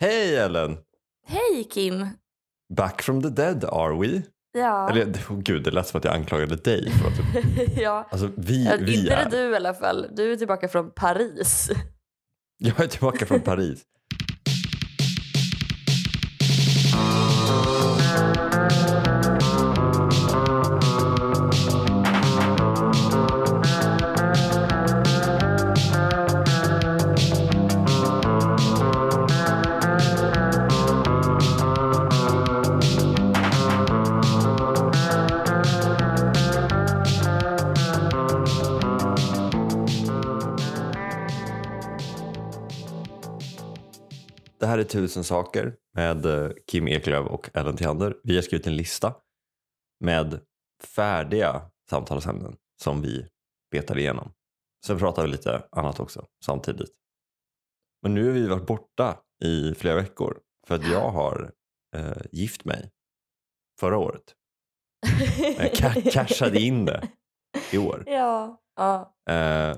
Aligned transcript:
Hej 0.00 0.36
Ellen! 0.36 0.76
Hej 1.26 1.68
Kim! 1.70 2.06
Back 2.76 3.02
from 3.02 3.22
the 3.22 3.28
dead 3.28 3.64
are 3.64 3.98
we? 4.00 4.22
Ja. 4.52 4.90
Eller 4.90 5.04
oh, 5.04 5.38
gud, 5.38 5.64
det 5.64 5.70
lät 5.70 5.86
som 5.86 5.98
att 5.98 6.04
jag 6.04 6.14
anklagade 6.14 6.56
dig. 6.56 6.90
För 6.90 7.08
att, 7.08 7.76
ja. 7.76 8.08
alltså 8.10 8.30
vi, 8.36 8.64
Ja, 8.64 8.76
vi 8.80 9.00
Inte 9.00 9.14
är... 9.14 9.30
det 9.30 9.36
du 9.44 9.52
i 9.52 9.56
alla 9.56 9.74
fall. 9.74 10.06
Du 10.16 10.32
är 10.32 10.36
tillbaka 10.36 10.68
från 10.68 10.90
Paris. 10.90 11.70
Jag 12.58 12.80
är 12.80 12.86
tillbaka 12.86 13.26
från 13.26 13.40
Paris. 13.40 13.82
Här 44.78 44.84
är 44.84 44.88
Tusen 44.88 45.24
saker 45.24 45.76
med 45.94 46.26
eh, 46.26 46.50
Kim 46.66 46.88
Eklöf 46.88 47.26
och 47.26 47.50
Ellen 47.54 47.76
Theander. 47.76 48.16
Vi 48.22 48.34
har 48.34 48.42
skrivit 48.42 48.66
en 48.66 48.76
lista 48.76 49.14
med 50.04 50.40
färdiga 50.82 51.70
samtalsämnen 51.90 52.56
som 52.82 53.02
vi 53.02 53.28
betar 53.70 53.98
igenom. 53.98 54.32
Sen 54.86 54.98
pratar 54.98 55.22
vi 55.22 55.28
lite 55.28 55.68
annat 55.70 56.00
också 56.00 56.26
samtidigt. 56.44 56.90
Men 58.02 58.14
nu 58.14 58.26
har 58.26 58.32
vi 58.32 58.48
varit 58.48 58.66
borta 58.66 59.20
i 59.44 59.74
flera 59.74 59.94
veckor 59.94 60.40
för 60.66 60.74
att 60.74 60.90
jag 60.90 61.10
har 61.10 61.52
eh, 61.96 62.22
gift 62.32 62.64
mig 62.64 62.90
förra 63.80 63.98
året. 63.98 64.34
Jag 65.58 65.72
ca- 65.72 66.10
cashade 66.10 66.60
in 66.60 66.84
det 66.84 67.08
i 67.72 67.78
år 67.78 68.04
ja. 68.06 68.60
ja. 68.76 69.14
eh, 69.30 69.76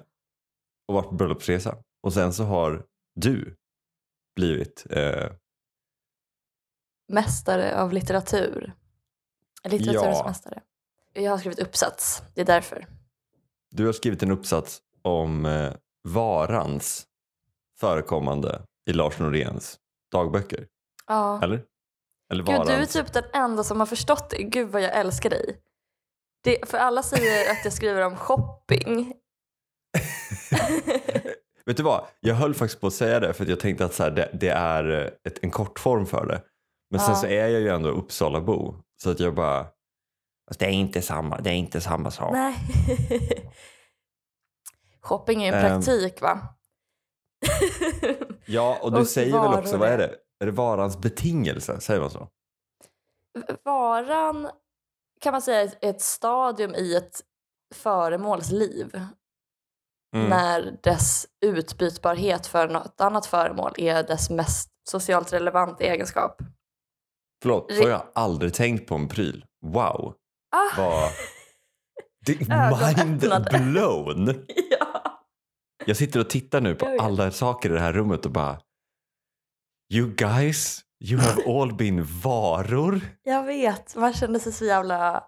och 0.88 0.94
varit 0.94 1.08
på 1.08 1.14
bröllopsresa. 1.14 1.76
Och 2.02 2.12
sen 2.12 2.32
så 2.32 2.44
har 2.44 2.86
du 3.20 3.56
blivit 4.40 4.86
eh, 4.90 5.30
Mästare 7.08 7.80
av 7.80 7.92
litteratur. 7.92 8.72
Litteraturens 9.64 10.18
Ja. 10.18 10.26
mästare. 10.26 10.62
Jag 11.12 11.30
har 11.30 11.38
skrivit 11.38 11.58
uppsats. 11.58 12.22
Det 12.34 12.40
är 12.40 12.44
därför. 12.44 12.86
Du 13.70 13.86
har 13.86 13.92
skrivit 13.92 14.22
en 14.22 14.30
uppsats 14.30 14.80
om 15.02 15.46
eh, 15.46 15.72
varans 16.08 17.06
förekommande 17.80 18.62
i 18.90 18.92
Lars 18.92 19.18
Noréns 19.18 19.78
dagböcker. 20.12 20.66
Ja. 21.06 21.42
Eller? 21.42 21.62
Eller 22.32 22.44
Gud, 22.44 22.54
varans. 22.56 22.68
du 22.68 22.74
är 22.74 22.86
typ 22.86 23.12
den 23.12 23.24
enda 23.32 23.64
som 23.64 23.80
har 23.80 23.86
förstått 23.86 24.30
det. 24.30 24.42
Gud 24.42 24.68
vad 24.68 24.82
jag 24.82 24.96
älskar 24.96 25.30
dig. 25.30 25.60
Det, 26.42 26.68
för 26.68 26.78
alla 26.78 27.02
säger 27.02 27.50
att 27.52 27.64
jag 27.64 27.72
skriver 27.72 28.06
om 28.06 28.16
shopping. 28.16 29.12
Vet 31.70 31.76
du 31.76 31.82
vad? 31.82 32.04
Jag 32.20 32.34
höll 32.34 32.54
faktiskt 32.54 32.80
på 32.80 32.86
att 32.86 32.92
säga 32.94 33.20
det 33.20 33.32
för 33.32 33.44
att 33.44 33.50
jag 33.50 33.60
tänkte 33.60 33.84
att 33.84 33.94
så 33.94 34.02
här, 34.02 34.10
det, 34.10 34.30
det 34.32 34.48
är 34.48 34.90
eh, 34.90 35.06
ett, 35.24 35.38
en 35.42 35.50
kortform 35.50 36.06
för 36.06 36.26
det. 36.26 36.42
Men 36.90 37.00
sen 37.00 37.08
Ja. 37.10 37.14
så 37.16 37.26
är 37.26 37.48
jag 37.48 37.60
ju 37.60 37.68
ändå 37.68 37.88
Uppsalabo. 37.88 38.74
Så 39.02 39.10
att 39.10 39.20
jag 39.20 39.34
bara... 39.34 39.66
Fast 40.48 40.60
det 40.60 40.66
är 40.66 40.70
inte 40.70 41.02
samma, 41.02 41.40
det 41.40 41.50
är 41.50 41.54
inte 41.54 41.80
samma 41.80 42.10
sak. 42.10 42.32
Nej. 42.32 42.54
shopping 45.00 45.42
är 45.42 45.52
en 45.52 45.64
Ehm. 45.64 45.82
praktik 45.82 46.20
va? 46.22 46.40
Ja, 48.46 48.78
och 48.82 48.92
du 48.92 48.98
Och 48.98 49.06
säger 49.06 49.32
väl 49.32 49.58
också, 49.58 49.76
varor 49.76 49.78
vad 49.78 49.88
är 49.88 49.92
är- 49.92 49.98
det? 49.98 50.14
Är 50.40 50.46
det 50.46 50.52
varans 50.52 50.98
betingelse? 50.98 51.80
Säger 51.80 52.00
man 52.00 52.10
så? 52.10 52.28
Varan 53.64 54.50
kan 55.20 55.32
man 55.32 55.42
säga 55.42 55.60
är 55.80 55.88
ett 55.90 56.00
stadium 56.00 56.74
i 56.74 56.96
ett 56.96 57.20
föremåls 57.74 58.50
liv. 58.50 59.00
Mm. 60.16 60.28
När 60.28 60.78
dess 60.82 61.26
utbytbarhet 61.46 62.46
för 62.46 62.68
något 62.68 63.00
annat 63.00 63.26
föremål 63.26 63.72
är 63.76 64.02
dess 64.02 64.30
mest 64.30 64.70
socialt 64.88 65.32
relevanta 65.32 65.84
egenskap. 65.84 66.42
Förlåt, 67.42 67.72
så 67.72 67.82
har 67.82 67.90
jag 67.90 68.06
aldrig 68.14 68.54
tänkt 68.54 68.88
på 68.88 68.94
en 68.94 69.08
pryl. 69.08 69.44
Wow. 69.66 70.14
Ah, 70.56 70.76
Vad... 70.76 71.10
Det 72.26 72.32
är 72.32 72.94
mind 72.96 73.20
blown. 73.50 74.26
ja. 74.80 75.24
Jag 75.86 75.96
sitter 75.96 76.20
och 76.20 76.30
tittar 76.30 76.60
nu 76.60 76.74
på 76.74 76.96
alla 77.00 77.30
saker 77.30 77.70
i 77.70 77.72
det 77.72 77.80
här 77.80 77.92
rummet 77.92 78.26
och 78.26 78.32
bara 78.32 78.60
You 79.92 80.14
guys, 80.14 80.80
you 81.04 81.20
have 81.20 81.42
all 81.46 81.74
been 81.74 82.04
varor. 82.22 83.00
Jag 83.22 83.44
vet, 83.44 83.96
man 83.96 84.12
kände 84.12 84.40
sig 84.40 84.52
så 84.52 84.64
jävla 84.64 85.24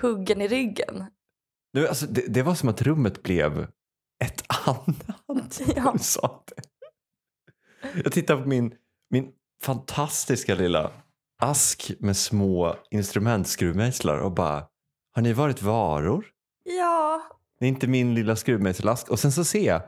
huggen 0.00 0.40
i 0.40 0.48
ryggen. 0.48 1.04
Nu, 1.72 1.88
alltså, 1.88 2.06
det, 2.06 2.24
det 2.28 2.42
var 2.42 2.54
som 2.54 2.68
att 2.68 2.82
rummet 2.82 3.22
blev 3.22 3.66
ett 4.24 4.42
annat. 4.66 5.60
Ja. 5.76 5.92
du 5.92 5.98
sa 5.98 6.44
det. 6.46 6.62
Jag 8.04 8.12
tittar 8.12 8.42
på 8.42 8.48
min, 8.48 8.74
min 9.10 9.28
fantastiska 9.62 10.54
lilla 10.54 10.90
ask 11.42 11.92
med 11.98 12.16
små 12.16 12.76
instrumentskruvmejslar 12.90 14.18
och 14.18 14.32
bara 14.32 14.66
Har 15.12 15.22
ni 15.22 15.32
varit 15.32 15.62
varor? 15.62 16.26
Ja, 16.64 17.22
Det 17.58 17.64
är 17.64 17.68
inte 17.68 17.86
min 17.86 18.14
lilla 18.14 18.36
skruvmejselask. 18.36 19.08
Och 19.08 19.18
sen 19.18 19.32
så 19.32 19.44
ser 19.44 19.66
jag 19.66 19.82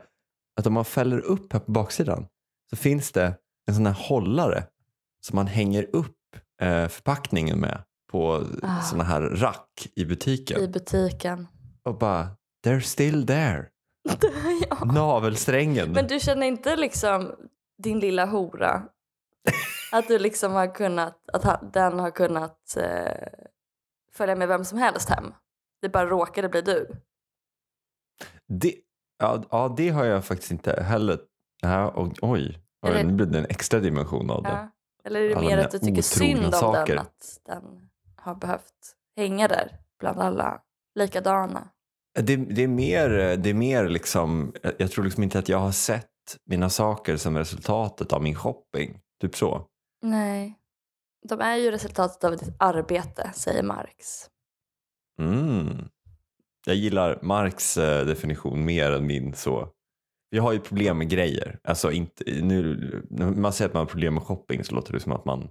att 0.59 0.67
om 0.67 0.73
man 0.73 0.85
fäller 0.85 1.19
upp 1.19 1.53
här 1.53 1.59
på 1.59 1.71
baksidan 1.71 2.27
så 2.69 2.75
finns 2.75 3.11
det 3.11 3.37
en 3.67 3.75
sån 3.75 3.85
här 3.85 3.93
hållare 3.93 4.63
som 5.21 5.35
man 5.35 5.47
hänger 5.47 5.95
upp 5.95 6.17
eh, 6.61 6.87
förpackningen 6.87 7.59
med 7.59 7.83
på 8.11 8.47
Ah. 8.63 8.81
såna 8.81 9.03
här 9.03 9.21
rack 9.21 9.87
i 9.95 10.05
butiken. 10.05 10.61
i 10.61 10.67
butiken. 10.67 11.47
Och 11.83 11.97
bara, 11.97 12.27
they're 12.65 12.79
still 12.79 13.27
there. 13.27 13.67
Ja. 14.69 14.85
Navelsträngen. 14.93 15.91
Men 15.91 16.07
du 16.07 16.19
känner 16.19 16.47
inte 16.47 16.75
liksom 16.75 17.31
din 17.77 17.99
lilla 17.99 18.25
hora? 18.25 18.83
Att 19.91 20.07
du 20.07 20.19
liksom 20.19 20.51
har 20.53 20.75
kunnat, 20.75 21.29
att 21.33 21.43
ha- 21.43 21.61
den 21.73 21.99
har 21.99 22.11
kunnat 22.11 22.77
eh, 22.77 23.27
följa 24.13 24.35
med 24.35 24.47
vem 24.47 24.65
som 24.65 24.77
helst 24.77 25.09
hem? 25.09 25.33
Det 25.81 25.89
bara 25.89 26.05
råkade 26.05 26.49
bli 26.49 26.61
du? 26.61 26.87
Det, 28.47 28.73
ja, 29.19 29.43
ja, 29.51 29.73
det 29.77 29.89
har 29.89 30.05
jag 30.05 30.25
faktiskt 30.25 30.51
inte 30.51 30.83
heller. 30.83 31.19
Ja, 31.61 31.87
och, 31.89 32.07
oj, 32.21 32.59
oj 32.81 32.89
Eller- 32.91 33.03
nu 33.03 33.13
blev 33.13 33.31
det 33.31 33.37
en 33.39 33.45
extra 33.45 33.79
dimension 33.79 34.29
av 34.31 34.43
det. 34.43 34.49
Ja. 34.49 34.69
Eller 35.03 35.21
är 35.21 35.29
det 35.29 35.35
Alla 35.35 35.47
mer 35.47 35.57
att 35.57 35.71
du 35.71 35.79
tycker 35.79 36.01
synd 36.01 36.45
om 36.45 36.51
saker. 36.51 36.95
den? 36.95 37.05
Att 37.05 37.39
den 37.45 37.89
har 38.15 38.35
behövt 38.35 38.95
hänga 39.17 39.47
där 39.47 39.77
bland 39.99 40.19
alla 40.19 40.61
likadana? 40.95 41.69
Det, 42.23 42.35
det 42.35 42.63
är 42.63 42.67
mer, 42.67 43.09
det 43.37 43.49
är 43.49 43.53
mer 43.53 43.89
liksom, 43.89 44.53
jag 44.77 44.91
tror 44.91 45.03
liksom 45.05 45.23
inte 45.23 45.39
att 45.39 45.49
jag 45.49 45.57
har 45.57 45.71
sett 45.71 46.05
mina 46.45 46.69
saker 46.69 47.17
som 47.17 47.37
resultatet 47.37 48.13
av 48.13 48.23
min 48.23 48.35
shopping. 48.35 48.99
Typ 49.21 49.35
så. 49.35 49.65
Nej. 50.01 50.55
De 51.29 51.41
är 51.41 51.55
ju 51.55 51.71
resultatet 51.71 52.23
av 52.23 52.31
ditt 52.31 52.55
arbete, 52.59 53.31
säger 53.35 53.63
Marx. 53.63 54.29
Mm. 55.21 55.89
Jag 56.65 56.75
gillar 56.75 57.19
Marx 57.21 57.77
eh, 57.77 58.05
definition 58.05 58.65
mer 58.65 58.91
än 58.91 59.07
min 59.07 59.33
så. 59.33 59.69
Jag 60.29 60.43
har 60.43 60.53
ju 60.53 60.59
problem 60.59 60.97
med 60.97 61.09
grejer. 61.09 61.59
Alltså 61.63 61.91
inte, 61.91 62.23
nu, 62.41 63.05
när 63.09 63.31
man 63.31 63.53
säger 63.53 63.69
att 63.69 63.73
man 63.73 63.81
har 63.81 63.87
problem 63.87 64.13
med 64.13 64.23
shopping 64.23 64.63
så 64.63 64.75
låter 64.75 64.93
det 64.93 64.99
som 64.99 65.11
att 65.11 65.25
man 65.25 65.49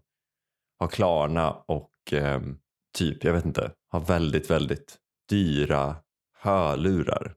har 0.78 0.88
Klarna 0.88 1.52
och 1.52 1.90
ehm, 2.12 2.58
typ, 2.98 3.24
jag 3.24 3.32
vet 3.32 3.44
inte, 3.44 3.72
har 3.88 4.00
väldigt, 4.00 4.50
väldigt 4.50 4.96
dyra 5.28 5.96
hörlurar. 6.40 7.34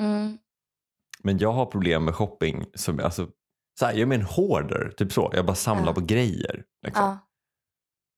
Mm. 0.00 0.38
Men 1.22 1.38
jag 1.38 1.52
har 1.52 1.66
problem 1.66 2.04
med 2.04 2.14
shopping 2.14 2.64
som, 2.74 3.00
alltså, 3.00 3.28
så 3.78 3.84
här, 3.86 3.92
jag 3.92 4.00
är 4.02 4.06
med 4.06 4.20
en 4.20 4.26
hoarder, 4.26 4.92
typ 4.96 5.12
så. 5.12 5.30
Jag 5.34 5.46
bara 5.46 5.54
samlar 5.56 5.86
Ja. 5.86 5.94
på 5.94 6.00
grejer. 6.00 6.64
Liksom. 6.86 7.04
Ja. 7.04 7.18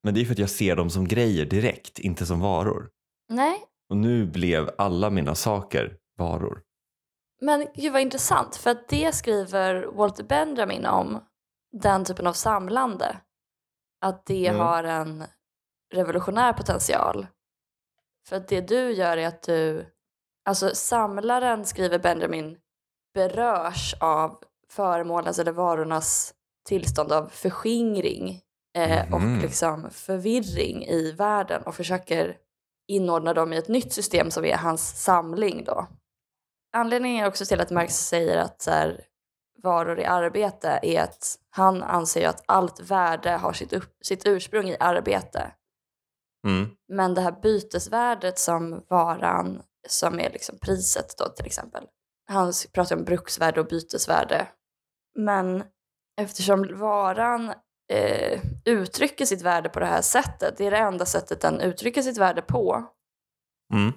Men 0.03 0.15
det 0.15 0.21
är 0.21 0.25
för 0.25 0.33
att 0.33 0.39
jag 0.39 0.51
ser 0.51 0.77
dem 0.77 0.91
som 0.91 1.09
grejer 1.09 1.47
direkt, 1.47 1.99
inte 1.99 2.27
som 2.27 2.41
varor. 2.41 2.91
Nej, 3.29 3.65
Och 3.91 3.97
nu 3.97 4.27
blev 4.27 4.71
alla 4.79 5.11
mina 5.11 5.35
saker 5.35 5.97
varor. 6.19 6.63
men 7.41 7.67
gud 7.75 7.93
vad 7.93 8.03
intressant. 8.03 8.57
För 8.57 8.71
att 8.71 8.89
det 8.89 9.15
skriver 9.15 9.83
Walter 9.87 10.25
Benjamin 10.25 10.87
om, 10.87 11.21
den 11.73 12.05
typen 12.05 12.27
av 12.27 12.33
samlande. 12.33 13.17
Att 14.01 14.27
det 14.27 14.47
Mm. 14.47 14.61
har 14.61 14.85
en 14.85 15.25
revolutionär 15.95 16.53
potential. 16.53 17.27
För 18.29 18.37
att 18.37 18.49
det 18.49 18.61
du 18.61 18.91
gör 18.93 19.17
är 19.17 19.27
att 19.29 19.43
du, 19.43 19.87
alltså 20.49 20.75
samlaren 20.75 21.65
skriver 21.65 21.99
Benjamin, 21.99 22.57
berörs 23.15 23.95
av 24.01 24.39
föremålens 24.71 25.39
eller 25.39 25.53
varornas 25.53 26.35
tillstånd 26.69 27.13
av 27.13 27.29
förskingring 27.29 28.41
eh, 28.77 29.05
Mhm. 29.07 29.15
och 29.15 29.43
liksom 29.43 29.91
förvirring 29.91 30.85
i 30.85 31.13
världen 31.13 31.63
och 31.63 31.75
försöker 31.75 32.37
inordna 32.89 33.35
dem 33.35 33.53
i 33.53 33.57
ett 33.57 33.69
nytt 33.69 33.93
system 33.93 34.31
som 34.31 34.45
är 34.45 34.57
hans 34.57 35.03
samling 35.03 35.65
då. 35.65 35.87
Anledningen 36.73 37.27
också 37.27 37.45
till 37.45 37.61
att 37.61 37.71
Marx 37.71 37.95
säger 37.95 38.37
att 38.37 38.67
här, 38.67 39.05
varor 39.63 40.01
i 40.01 40.05
arbete 40.05 40.81
är 40.83 41.03
att 41.03 41.39
han 41.51 41.83
anser 41.83 42.29
att 42.29 42.43
allt 42.47 42.81
värde 42.81 43.31
har 43.31 43.53
sitt, 43.53 43.73
upp, 43.73 43.97
sitt 44.05 44.27
ursprung 44.27 44.69
i 44.69 44.77
arbete. 44.81 45.53
Mm. 46.47 46.71
Men 46.89 47.15
det 47.15 47.21
här 47.21 47.41
bytesvärdet 47.43 48.39
som 48.39 48.85
varan, 48.89 49.63
som 49.91 50.21
är 50.21 50.31
liksom 50.31 50.59
priset 50.59 51.15
då 51.19 51.29
till 51.29 51.47
exempel. 51.47 51.85
Han 52.29 52.53
pratar 52.73 52.97
om 52.97 53.05
bruksvärde 53.05 53.61
och 53.61 53.67
bytesvärde. 53.67 54.49
Men 55.19 55.65
eftersom 56.21 56.79
varan 56.79 57.53
eh, 57.93 58.41
uttrycker 58.65 59.25
sitt 59.27 59.43
värde 59.43 59.69
på 59.69 59.81
det 59.81 59.87
här 59.87 60.03
sättet, 60.03 60.55
det 60.57 60.67
är 60.67 60.71
det 60.71 60.77
enda 60.79 61.07
sättet 61.07 61.41
den 61.41 61.61
uttrycker 61.61 62.03
sitt 62.03 62.19
värde 62.19 62.43
på, 62.43 62.85
Mm. 63.75 63.93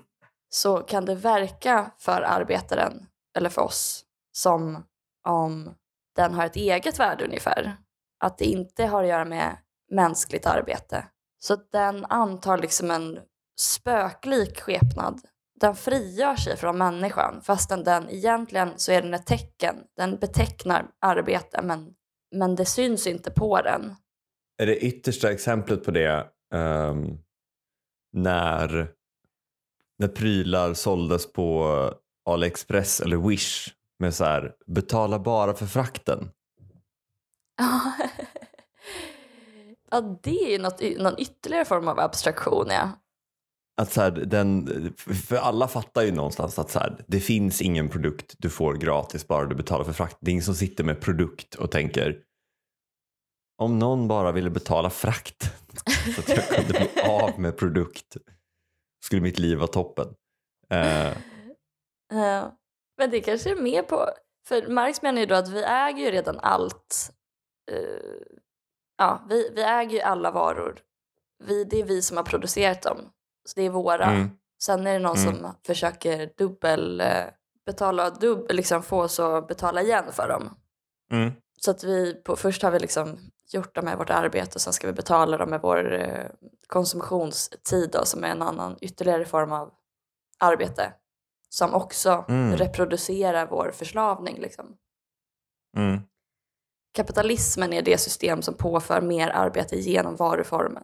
så 0.49 0.77
kan 0.77 1.05
det 1.05 1.15
verka 1.15 1.91
för 1.99 2.21
arbetaren, 2.21 3.07
eller 3.37 3.49
för 3.49 3.61
oss, 3.61 4.05
som 4.31 4.83
om 5.27 5.75
den 6.15 6.33
har 6.33 6.45
ett 6.45 6.55
eget 6.55 6.99
värde 6.99 7.25
ungefär. 7.25 7.77
Att 8.23 8.37
det 8.37 8.45
inte 8.45 8.85
har 8.85 9.03
att 9.03 9.09
göra 9.09 9.25
med 9.25 9.57
mänskligt 9.91 10.45
arbete. 10.45 11.07
Så 11.39 11.55
den 11.55 12.05
antar 12.05 12.57
liksom 12.57 12.91
en 12.91 13.19
spöklik 13.59 14.61
skepnad. 14.61 15.21
Den 15.61 15.75
frigör 15.75 16.35
sig 16.35 16.57
från 16.57 16.77
människan 16.77 17.41
fastän 17.41 17.83
den 17.83 18.09
egentligen 18.09 18.69
så 18.75 18.91
är 18.91 19.01
den 19.01 19.13
ett 19.13 19.25
tecken. 19.25 19.75
Den 19.97 20.17
betecknar 20.17 20.87
arbete 21.01 21.61
men, 21.61 21.93
men 22.35 22.55
det 22.55 22.65
syns 22.65 23.07
inte 23.07 23.31
på 23.31 23.61
den. 23.61 23.95
Är 24.57 24.65
det 24.65 24.77
yttersta 24.77 25.31
exemplet 25.31 25.83
på 25.83 25.91
det 25.91 26.27
ehm, 26.53 27.17
när, 28.13 28.91
när 29.99 30.07
prylar 30.07 30.73
såldes 30.73 31.33
på 31.33 31.75
AliExpress 32.25 33.01
eller 33.01 33.17
Wish 33.17 33.69
med 33.99 34.15
så 34.15 34.23
här 34.23 34.53
betala 34.67 35.19
bara 35.19 35.53
för 35.53 35.65
frakten? 35.65 36.29
ja, 39.91 40.01
det 40.23 40.43
är 40.45 40.51
ju 40.51 40.59
något, 40.59 40.81
någon 40.97 41.19
ytterligare 41.19 41.65
form 41.65 41.87
av 41.87 41.99
abstraktion 41.99 42.67
ja. 42.69 43.00
Att 43.81 43.91
så 43.91 44.01
här, 44.01 44.11
den, 44.11 44.67
för 45.27 45.35
alla 45.35 45.67
fattar 45.67 46.01
ju 46.01 46.11
någonstans 46.11 46.59
att 46.59 46.71
så 46.71 46.79
här, 46.79 47.05
det 47.07 47.19
finns 47.19 47.61
ingen 47.61 47.89
produkt 47.89 48.35
du 48.37 48.49
får 48.49 48.73
gratis 48.73 49.27
bara 49.27 49.45
du 49.45 49.55
betalar 49.55 49.83
för 49.83 49.93
frakt. 49.93 50.17
Det 50.19 50.29
är 50.29 50.31
ingen 50.31 50.43
som 50.43 50.55
sitter 50.55 50.83
med 50.83 51.01
produkt 51.01 51.55
och 51.55 51.71
tänker 51.71 52.23
om 53.57 53.79
någon 53.79 54.07
bara 54.07 54.31
ville 54.31 54.49
betala 54.49 54.89
frakt 54.89 55.43
så 56.15 56.21
att 56.21 56.29
jag 56.29 56.47
kunde 56.47 56.73
bli 56.73 57.01
av 57.01 57.39
med 57.39 57.57
produkt 57.57 58.17
skulle 59.03 59.21
mitt 59.21 59.39
liv 59.39 59.57
vara 59.57 59.67
toppen. 59.67 60.07
Uh. 60.73 61.17
Uh, 62.13 62.51
Men 62.97 63.11
det 63.11 63.21
kanske 63.21 63.51
är 63.51 63.55
mer 63.55 63.83
på... 63.83 64.09
För 64.47 64.67
Marx 64.67 65.01
menar 65.01 65.19
ju 65.19 65.25
då 65.25 65.35
att 65.35 65.49
vi 65.49 65.63
äger 65.63 66.05
ju 66.05 66.11
redan 66.11 66.39
allt. 66.39 67.11
Uh, 67.71 68.37
ja, 68.97 69.25
vi, 69.29 69.51
vi 69.55 69.61
äger 69.61 69.91
ju 69.91 70.01
alla 70.01 70.31
varor. 70.31 70.79
Vi, 71.43 71.63
det 71.63 71.79
är 71.79 71.83
vi 71.83 72.01
som 72.01 72.17
har 72.17 72.23
producerat 72.23 72.81
dem. 72.81 72.97
Så 73.45 73.53
det 73.55 73.61
är 73.61 73.69
våra. 73.69 74.05
Mm. 74.05 74.29
Sen 74.63 74.87
är 74.87 74.93
det 74.93 74.99
någon 74.99 75.17
Mm. 75.17 75.35
som 75.35 75.55
försöker 75.65 76.33
dubbel... 76.37 77.01
eh, 77.01 77.23
betala 77.65 78.09
dubbel, 78.09 78.55
liksom 78.55 78.83
få 78.83 79.01
oss 79.01 79.19
att 79.19 79.47
betala 79.47 79.81
igen 79.81 80.05
för 80.11 80.27
dem. 80.29 80.49
mm, 81.11 81.31
Så 81.61 81.71
att 81.71 81.83
vi 81.83 82.13
på, 82.13 82.35
först 82.35 82.61
har 82.63 82.71
vi 82.71 82.79
liksom 82.79 83.17
gjort 83.53 83.75
dem 83.75 83.85
med 83.85 83.97
vårt 83.97 84.09
arbete 84.09 84.51
och 84.55 84.61
sen 84.61 84.73
ska 84.73 84.87
vi 84.87 84.93
betala 84.93 85.37
dem 85.37 85.49
med 85.49 85.61
vår 85.61 85.93
eh, 85.93 86.25
konsumtionstid 86.67 87.89
då, 87.91 88.05
som 88.05 88.23
är 88.23 88.27
en 88.27 88.41
annan 88.41 88.77
ytterligare 88.81 89.25
form 89.25 89.51
av 89.51 89.71
arbete. 90.39 90.93
Som 91.49 91.73
också 91.73 92.25
Mm. 92.29 92.57
reproducerar 92.57 93.47
vår 93.47 93.71
förslavning. 93.73 94.39
Liksom. 94.41 94.65
mm. 95.77 95.99
Kapitalismen 96.93 97.73
är 97.73 97.81
det 97.81 97.97
system 97.97 98.41
som 98.41 98.53
påför 98.53 99.01
mer 99.01 99.29
arbete 99.29 99.75
genom 99.75 100.15
varuformen. 100.15 100.83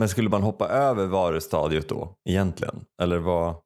Men 0.00 0.08
skulle 0.08 0.28
man 0.30 0.42
hoppa 0.42 0.68
över 0.68 1.06
varustadiet 1.06 1.88
då 1.88 2.14
egentligen? 2.28 2.84
Eller 3.02 3.18
vad? 3.18 3.56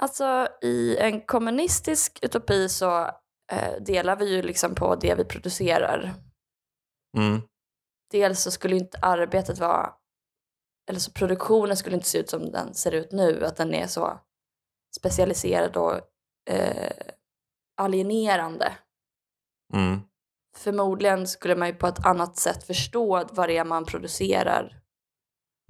Alltså 0.00 0.48
i 0.62 0.96
en 0.96 1.20
kommunistisk 1.20 2.18
utopi 2.22 2.68
så 2.68 3.00
eh, 3.52 3.80
delar 3.80 4.16
vi 4.16 4.36
ju 4.36 4.42
liksom 4.42 4.74
på 4.74 4.94
det 4.94 5.14
vi 5.14 5.24
producerar. 5.24 6.14
Mm, 7.16 7.40
dels 8.10 8.42
så 8.42 8.50
skulle 8.50 8.76
inte 8.76 8.98
arbetet 9.02 9.58
vara, 9.58 9.92
eller 10.90 11.00
så 11.00 11.12
produktionen 11.12 11.76
skulle 11.76 11.96
inte 11.96 12.08
se 12.08 12.18
ut 12.18 12.30
som 12.30 12.50
den 12.50 12.74
ser 12.74 12.92
ut 12.92 13.12
nu, 13.12 13.44
att 13.44 13.56
den 13.56 13.74
är 13.74 13.86
så 13.86 14.20
specialiserad 14.96 15.76
och 15.76 16.00
eh, 16.50 16.92
alienerande. 17.80 18.72
mm, 19.74 20.00
Förmodligen 20.56 21.26
skulle 21.26 21.56
man 21.56 21.68
ju 21.68 21.74
på 21.74 21.86
ett 21.86 22.06
annat 22.06 22.36
sätt 22.36 22.64
förstå 22.64 23.24
vad 23.32 23.48
det 23.48 23.56
är 23.56 23.64
man 23.64 23.84
producerar. 23.84 24.79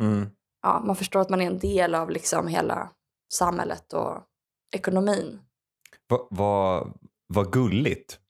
Mm. 0.00 0.28
Ja, 0.62 0.82
man 0.86 0.96
förstår 0.96 1.20
att 1.20 1.30
man 1.30 1.40
är 1.40 1.46
en 1.46 1.58
del 1.58 1.94
av 1.94 2.10
liksom 2.10 2.48
hela 2.48 2.90
samhället 3.34 3.92
och 3.92 4.18
ekonomin. 4.76 5.40
Vad 6.08 6.26
vad- 6.30 6.98
vad 7.26 7.52
gulligt. 7.52 8.20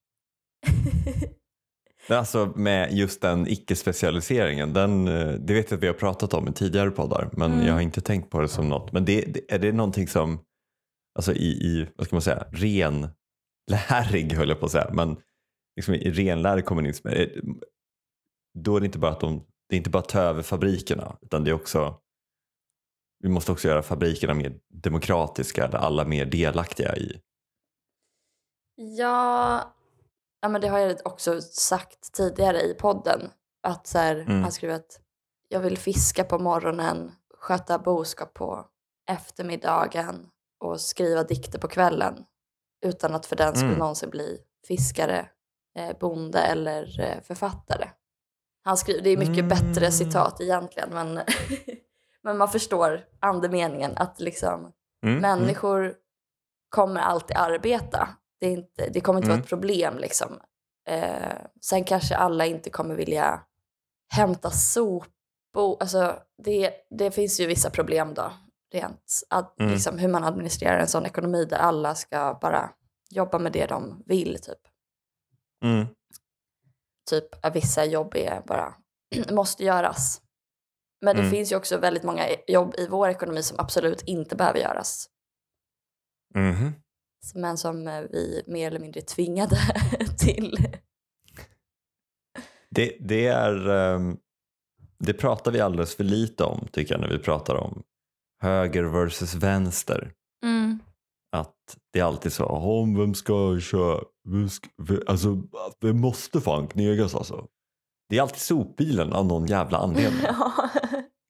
Alltså 2.08 2.52
med 2.56 2.92
just 2.92 3.22
den 3.22 3.46
icke-specialiseringen, 3.48 4.72
den, 4.72 5.08
eh, 5.08 5.32
det 5.32 5.54
vet 5.54 5.70
jag 5.70 5.76
att 5.78 5.82
vi 5.82 5.86
har 5.86 5.94
pratat 5.94 6.34
om 6.34 6.48
i 6.48 6.52
tidigare 6.52 6.90
poddar 6.90 7.30
men 7.32 7.52
Mm. 7.52 7.66
jag 7.66 7.74
har 7.74 7.80
inte 7.80 8.00
tänkt 8.00 8.30
på 8.30 8.40
det 8.40 8.48
som 8.48 8.68
något. 8.68 8.92
Men 8.92 9.04
det, 9.04 9.52
är 9.52 9.58
det 9.58 9.72
någonting 9.72 10.08
som, 10.08 10.38
alltså 11.18 11.32
i, 11.32 11.46
i 11.46 11.88
vad 11.96 12.06
ska 12.06 12.16
man 12.16 12.22
säga, 12.22 12.46
renlärig 12.52 14.32
höll 14.32 14.48
jag 14.48 14.60
på 14.60 14.66
att 14.66 14.72
säga, 14.72 14.90
men 14.92 15.16
liksom 15.76 15.94
i 15.94 16.10
renlärig 16.10 16.64
kommunism, 16.64 17.08
då 18.58 18.76
är 18.76 18.80
det 18.80 18.86
inte 18.86 18.98
bara 18.98 19.12
att 19.12 19.20
de, 19.20 19.44
det 19.70 19.76
är 19.76 19.78
inte 19.78 19.90
bara 19.90 19.98
att 19.98 20.08
ta 20.08 20.20
över 20.20 20.42
fabrikerna 20.42 21.16
utan 21.22 21.44
det 21.44 21.50
är 21.50 21.54
också, 21.54 21.94
vi 23.22 23.28
måste 23.28 23.52
också 23.52 23.68
göra 23.68 23.82
fabrikerna 23.82 24.34
mer 24.34 24.60
demokratiska, 24.68 25.68
där 25.68 25.78
alla 25.78 26.02
är 26.02 26.06
mer 26.06 26.24
delaktiga 26.26 26.96
i. 26.96 27.20
Ja, 28.74 29.74
ja 30.40 30.48
men 30.48 30.60
det 30.60 30.68
har 30.68 30.78
jag 30.78 30.96
också 31.04 31.40
sagt 31.40 32.12
tidigare 32.12 32.60
i 32.62 32.74
podden. 32.74 33.30
Att 33.62 33.86
så 33.86 33.98
här, 33.98 34.16
Mm. 34.16 34.42
Han 34.42 34.52
skriver 34.52 34.74
att 34.74 35.00
jag 35.48 35.60
vill 35.60 35.78
fiska 35.78 36.24
på 36.24 36.38
morgonen, 36.38 37.12
sköta 37.38 37.78
boskap 37.78 38.34
på 38.34 38.66
eftermiddagen 39.10 40.26
och 40.64 40.80
skriva 40.80 41.22
dikter 41.22 41.58
på 41.58 41.68
kvällen. 41.68 42.24
Utan 42.86 43.14
att 43.14 43.26
för 43.26 43.36
den 43.36 43.54
skulle 43.54 43.66
Mm. 43.66 43.78
någonsin 43.78 44.10
bli 44.10 44.38
fiskare, 44.68 45.28
eh, 45.78 45.98
bonde 46.00 46.38
eller 46.40 47.00
eh, 47.00 47.22
författare. 47.22 47.88
Han 48.70 48.76
skriver, 48.76 49.02
det 49.02 49.10
är 49.10 49.16
mycket 49.16 49.48
bättre 49.48 49.80
Mm. 49.86 49.92
citat 49.92 50.40
egentligen 50.40 50.88
men, 50.92 51.20
men 52.22 52.38
man 52.38 52.48
förstår 52.48 53.04
andemeningen 53.20 53.92
att 53.96 54.20
liksom 54.20 54.72
Mm, 55.02 55.18
mm. 55.18 55.20
människor 55.22 55.94
kommer 56.68 57.00
alltid 57.00 57.36
arbeta. 57.36 58.08
Det, 58.40 58.46
är 58.46 58.50
inte, 58.50 58.88
det 58.92 59.00
kommer 59.00 59.18
inte 59.18 59.26
Mm. 59.26 59.36
vara 59.38 59.42
ett 59.42 59.48
problem. 59.48 59.98
Liksom. 59.98 60.40
Eh, 60.88 61.36
sen 61.60 61.84
kanske 61.84 62.16
alla 62.16 62.46
inte 62.46 62.70
kommer 62.70 62.94
vilja 62.94 63.40
hämta 64.14 64.50
sopor. 64.50 65.76
Alltså, 65.80 66.18
det, 66.44 66.72
det 66.98 67.10
finns 67.10 67.40
ju 67.40 67.46
vissa 67.46 67.70
problem 67.70 68.14
då. 68.14 68.32
Rent, 68.72 69.22
att, 69.30 69.60
Mm. 69.60 69.72
liksom, 69.72 69.98
hur 69.98 70.08
man 70.08 70.24
administrerar 70.24 70.78
en 70.78 70.86
sån 70.88 71.06
ekonomi 71.06 71.44
där 71.44 71.56
alla 71.58 71.94
ska 71.94 72.38
bara 72.42 72.70
jobba 73.10 73.38
med 73.38 73.52
det 73.52 73.66
de 73.66 74.02
vill. 74.06 74.38
Typ, 74.42 74.58
Mm. 75.64 75.86
Typ 77.10 77.44
att 77.46 77.56
vissa 77.56 77.84
jobb 77.84 78.14
är 78.16 78.42
bara 78.46 78.74
måste 79.30 79.64
göras. 79.64 80.22
Men 81.04 81.16
det 81.16 81.22
Mm. 81.22 81.30
finns 81.32 81.52
ju 81.52 81.56
också 81.56 81.78
väldigt 81.78 82.02
många 82.02 82.24
jobb 82.48 82.74
i 82.78 82.86
vår 82.86 83.08
ekonomi 83.08 83.42
som 83.42 83.58
absolut 83.60 84.02
inte 84.02 84.36
behöver 84.36 84.58
göras. 84.60 85.06
Mhm. 86.34 86.72
men 87.34 87.58
som 87.58 87.88
eh, 87.88 88.00
vi 88.00 88.42
mer 88.46 88.66
eller 88.66 88.80
mindre 88.80 89.00
tvingade 89.00 89.56
till. 90.18 90.56
Det, 92.70 92.96
det, 93.00 93.26
är, 93.26 93.68
ehm, 93.68 94.16
det 94.98 95.12
pratar 95.14 95.50
vi 95.50 95.60
alldeles 95.60 95.96
för 95.96 96.04
lite 96.04 96.44
om 96.44 96.68
tycker 96.72 96.94
jag 96.94 97.00
när 97.00 97.08
vi 97.08 97.18
pratar 97.18 97.54
om 97.54 97.82
höger 98.42 98.84
versus 98.84 99.34
vänster. 99.34 100.12
Att 101.36 101.76
det 101.92 102.00
är 102.00 102.04
alltid 102.04 102.32
så, 102.32 102.44
om 102.46 102.98
vem 102.98 103.14
ska 103.14 103.60
köra, 103.60 104.00
vem 104.28 104.48
ska, 104.48 104.68
vem, 104.82 105.00
alltså 105.06 105.42
det 105.80 105.92
måste 105.92 106.40
fan 106.40 106.66
knegas 106.68 107.14
alltså. 107.14 107.46
Det 108.08 108.18
är 108.18 108.22
alltid 108.22 108.40
sopbilen 108.40 109.12
av 109.12 109.26
någon 109.26 109.46
jävla 109.46 109.78
anledning. 109.78 110.20
Ja. 110.26 110.52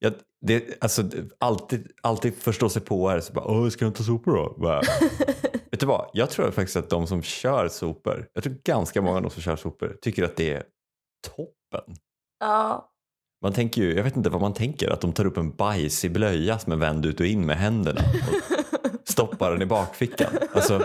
Jag, 0.03 0.13
det, 0.47 0.83
alltså, 0.83 1.03
alltid, 1.41 1.93
alltid 2.03 2.35
förstå 2.35 2.69
sig 2.69 2.83
på 2.83 3.09
här 3.09 3.21
så 3.21 3.33
bara, 3.33 3.45
Åh, 3.45 3.69
ska 3.69 3.85
jag 3.85 3.91
inte 3.91 3.99
ta 3.99 4.05
sopor 4.05 4.33
då? 4.33 4.57
Bara, 4.61 4.81
Vet 5.71 5.81
du 5.81 5.87
vad, 5.87 6.11
jag 6.13 6.31
tror 6.31 6.51
faktiskt 6.51 6.77
att 6.77 6.91
de 6.91 7.07
som 7.07 7.23
kör 7.23 7.69
sopor, 7.69 8.29
jag 8.33 8.43
tror 8.43 8.55
ganska 8.65 9.03
många 9.03 9.17
av 9.17 9.23
de 9.23 9.31
som 9.31 9.43
kör 9.43 9.57
sopor 9.57 9.97
tycker 10.03 10.23
att 10.25 10.37
det 10.37 10.55
är 10.55 10.63
toppen. 11.37 11.97
ja. 12.41 12.87
Man 13.43 13.53
tänker 13.53 13.83
ju, 13.83 13.95
jag 13.97 14.05
vet 14.05 14.17
inte 14.17 14.31
vad 14.31 14.41
man 14.41 14.55
tänker, 14.55 14.91
att 14.91 15.01
de 15.01 15.13
tar 15.13 15.25
upp 15.27 15.37
en 15.37 15.51
bajsig 15.51 16.13
blöja 16.13 16.59
som 16.59 16.73
är 16.73 16.77
vänd 16.77 17.07
ut 17.07 17.21
och 17.21 17.27
in 17.27 17.47
med 17.47 17.57
händerna 17.57 18.01
och 18.01 18.59
stoppar 19.11 19.51
den 19.53 19.63
i 19.63 19.67
bakfickan. 19.67 20.33
Alltså, 20.55 20.83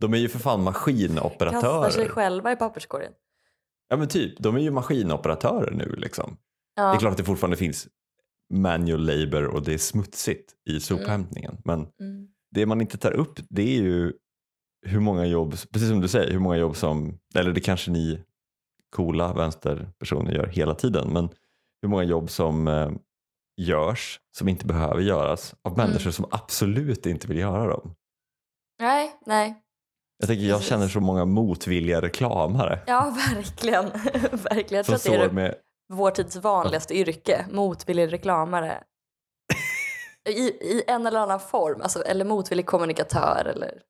De 0.00 0.14
är 0.14 0.18
ju 0.18 0.28
för 0.28 0.38
fan 0.38 0.64
Kastar 0.64 0.82
sig 0.82 0.94
maskinoperatörer. 0.94 2.08
själva 2.08 2.52
i 2.52 2.56
papperskorgen. 2.56 3.12
Ja 3.88 3.96
men 3.96 4.08
typ, 4.08 4.38
de 4.38 4.56
är 4.56 4.60
ju 4.60 4.70
maskinoperatörer 4.70 5.70
nu 5.70 5.94
liksom. 5.98 6.36
Ja. 6.76 6.82
Det 6.90 6.96
är 6.96 6.98
klart 6.98 7.10
att 7.12 7.18
det 7.18 7.24
fortfarande 7.24 7.56
finns 7.56 7.88
manual 8.54 9.06
labor 9.06 9.44
och 9.44 9.62
det 9.62 9.74
är 9.74 9.78
smutsigt 9.78 10.52
i 10.68 10.80
sophämtningen. 10.80 11.56
Men 11.64 11.80
Mm. 12.00 12.28
det 12.50 12.66
man 12.66 12.80
inte 12.80 12.98
tar 12.98 13.12
upp 13.12 13.38
det 13.50 13.62
är 13.62 13.82
ju 13.82 14.12
hur 14.86 15.00
många 15.00 15.26
jobb, 15.26 15.50
precis 15.72 15.88
som 15.88 16.00
du 16.00 16.08
säger, 16.08 16.32
hur 16.32 16.38
många 16.38 16.56
jobb 16.56 16.76
som, 16.76 17.18
eller 17.34 17.52
det 17.52 17.60
kanske 17.60 17.90
ni 17.90 18.20
coola 18.90 19.32
vänsterpersoner 19.32 20.32
gör 20.34 20.46
hela 20.46 20.74
tiden, 20.74 21.12
men 21.12 21.28
hur 21.82 21.88
många 21.88 22.02
jobb 22.04 22.30
som 22.30 22.68
eh, 22.68 22.90
görs 23.56 24.20
som 24.38 24.48
inte 24.48 24.66
behöver 24.66 25.00
göras 25.00 25.54
av 25.64 25.72
Mm. 25.72 25.86
människor 25.90 26.10
som 26.10 26.26
absolut 26.30 27.06
inte 27.06 27.26
vill 27.28 27.38
göra 27.38 27.66
dem. 27.66 27.94
Nej, 28.80 29.16
nej. 29.26 29.62
Jag 30.18 30.28
tänker 30.28 30.44
jag 30.46 30.62
känner 30.62 30.88
så 30.88 31.00
många 31.00 31.24
motvilliga 31.24 32.02
reklamare 32.02 32.80
Ja, 32.86 33.14
verkligen. 33.34 33.84
verkligen. 34.32 34.76
Jag 34.76 34.86
tror 34.86 34.94
att 34.96 35.02
det 35.04 35.14
är 35.14 35.30
med 35.30 35.54
vår 35.92 36.10
tids 36.10 36.36
vanligaste 36.36 36.94
yrke, 36.94 37.46
motvillig 37.52 38.12
reklamare. 38.12 38.82
I, 40.28 40.40
I 40.48 40.84
en 40.86 41.06
eller 41.06 41.20
annan 41.20 41.40
form, 41.40 41.82
alltså, 41.82 42.02
eller 42.02 42.24
motvillig 42.24 42.66
kommunikatör. 42.66 43.44
Eller... 43.54 43.82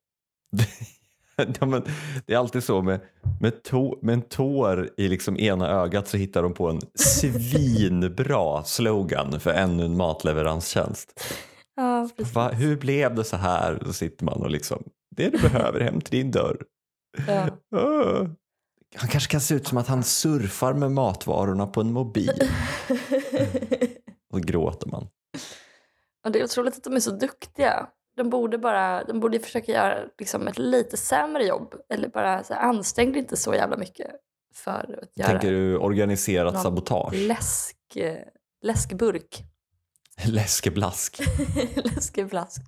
ja, 1.59 1.65
men 1.65 1.83
det 2.25 2.33
är 2.33 2.37
alltid 2.37 2.63
så 2.63 2.81
med, 2.81 2.99
med, 3.39 3.63
tå, 3.63 3.99
med 4.01 4.13
en 4.13 4.21
tår 4.21 4.89
i 4.97 5.07
liksom 5.07 5.37
ena 5.37 5.69
ögat 5.69 6.07
så 6.07 6.17
hittar 6.17 6.43
de 6.43 6.53
på 6.53 6.69
en 6.69 6.79
svinbra 6.95 8.63
slogan 8.63 9.39
för 9.39 9.51
ännu 9.51 9.85
en 9.85 9.97
matleveranstjänst. 9.97 11.23
Ja. 11.75 12.09
Va, 12.33 12.49
hur 12.49 12.77
blev 12.77 13.15
det 13.15 13.23
så 13.23 13.37
här? 13.37 13.81
Då 13.85 13.93
sitter 13.93 14.25
man 14.25 14.41
och 14.41 14.51
liksom, 14.51 14.83
det 15.15 15.29
du 15.29 15.37
behöver 15.37 15.79
hem 15.79 16.01
till 16.01 16.19
din 16.19 16.31
dörr. 16.31 16.63
Ja. 17.27 17.47
Åh. 17.75 18.27
Han 18.95 19.09
kanske 19.09 19.31
kan 19.31 19.41
se 19.41 19.55
ut 19.55 19.67
som 19.67 19.77
att 19.77 19.87
han 19.87 20.03
surfar 20.03 20.73
med 20.73 20.91
matvarorna 20.91 21.67
på 21.67 21.81
en 21.81 21.93
mobil. 21.93 22.31
Och 24.33 24.39
så 24.39 24.45
gråter 24.45 24.89
man. 24.89 25.07
Och 26.25 26.31
det 26.31 26.39
är 26.39 26.43
otroligt 26.43 26.77
att 26.77 26.83
de 26.83 26.93
är 26.93 26.99
så 26.99 27.11
duktiga. 27.11 27.87
De 28.17 28.29
borde 28.29 28.57
bara 28.57 29.03
de 29.03 29.19
borde 29.19 29.39
försöka 29.39 29.71
göra 29.71 29.99
liksom, 30.17 30.47
ett 30.47 30.57
lite 30.57 30.97
sämre 30.97 31.43
jobb. 31.45 31.75
Eller 31.89 32.09
bara 32.09 32.43
så 32.43 32.53
här, 32.53 32.61
ansträng 32.61 33.11
dig 33.11 33.21
inte 33.21 33.37
så 33.37 33.53
jävla 33.53 33.77
mycket 33.77 34.11
för 34.53 34.99
att 35.03 35.17
göra 35.17 35.29
Tänker 35.29 35.51
du 35.51 35.77
organiserat 35.77 36.53
någon 36.53 36.63
sabotage? 36.63 37.13
läsk, 37.13 37.95
eh, 37.95 38.17
läskburk. 38.61 39.43
Läskeblask. 40.25 41.19
Läskeblask. 41.75 42.61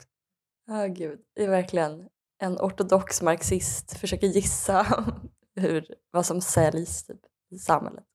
Ja, 0.67 0.85
gud. 0.85 1.19
Det 1.35 1.43
är 1.43 1.49
verkligen 1.49 2.07
en 2.41 2.57
ortodox 2.57 3.21
marxist 3.21 3.97
försöker 3.97 4.27
gissa 4.27 5.03
hur, 5.55 5.85
vad 6.11 6.25
som 6.25 6.41
säljs 6.41 7.03
typ, 7.05 7.19
i 7.51 7.57
samhället. 7.57 8.05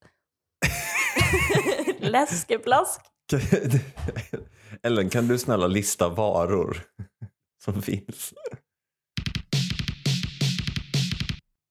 Läskeblask. 1.99 3.01
Ellen, 4.83 5.11
kan 5.11 5.29
du 5.29 5.39
snälla 5.39 5.67
lista 5.67 6.09
varor 6.09 6.77
som 7.65 7.83
finns? 7.83 8.35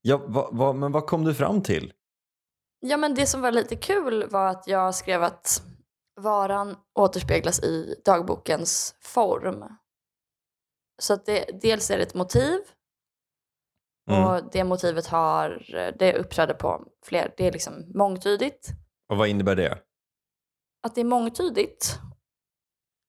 Ja, 0.01 0.17
va, 0.17 0.49
va, 0.51 0.73
men 0.73 0.91
vad 0.91 1.05
kom 1.05 1.23
du 1.23 1.33
fram 1.33 1.61
till? 1.63 1.93
Ja, 2.79 2.97
men 2.97 3.15
det 3.15 3.25
som 3.27 3.41
var 3.41 3.51
lite 3.51 3.75
kul 3.75 4.27
var 4.29 4.47
att 4.47 4.67
jag 4.67 4.95
skrev 4.95 5.23
att 5.23 5.63
varan 6.21 6.75
återspeglas 6.99 7.59
i 7.63 8.01
dagbokens 8.05 8.95
form. 9.01 9.63
Så 11.01 11.13
att 11.13 11.25
det, 11.25 11.45
dels 11.61 11.91
är 11.91 11.97
det 11.97 12.03
ett 12.03 12.13
motiv 12.13 12.59
Mm. 14.09 14.23
och 14.25 14.51
det 14.51 14.63
motivet 14.63 15.07
har, 15.07 15.65
det 15.99 16.13
uppträder 16.13 16.53
på 16.53 16.85
fler, 17.05 17.33
det 17.37 17.47
är 17.47 17.51
liksom 17.51 17.91
mångtydigt. 17.95 18.69
Och 19.09 19.17
vad 19.17 19.27
innebär 19.27 19.55
det? 19.55 19.77
Att 20.83 20.95
det 20.95 21.01
är 21.01 21.05
mångtydigt, 21.05 21.99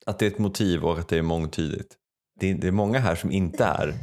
Att 0.07 0.19
det 0.19 0.27
är 0.27 0.31
ett 0.31 0.39
motiv 0.39 0.85
och 0.85 0.99
att 0.99 1.09
det 1.09 1.19
är 1.19 1.23
mångtydigt. 1.23 1.97
Det 2.41 2.51
är, 2.51 2.55
det 2.55 2.67
är 2.69 2.73
många 2.73 2.99
här 2.99 3.15
som 3.15 3.31
inte 3.31 3.65
är 3.65 3.95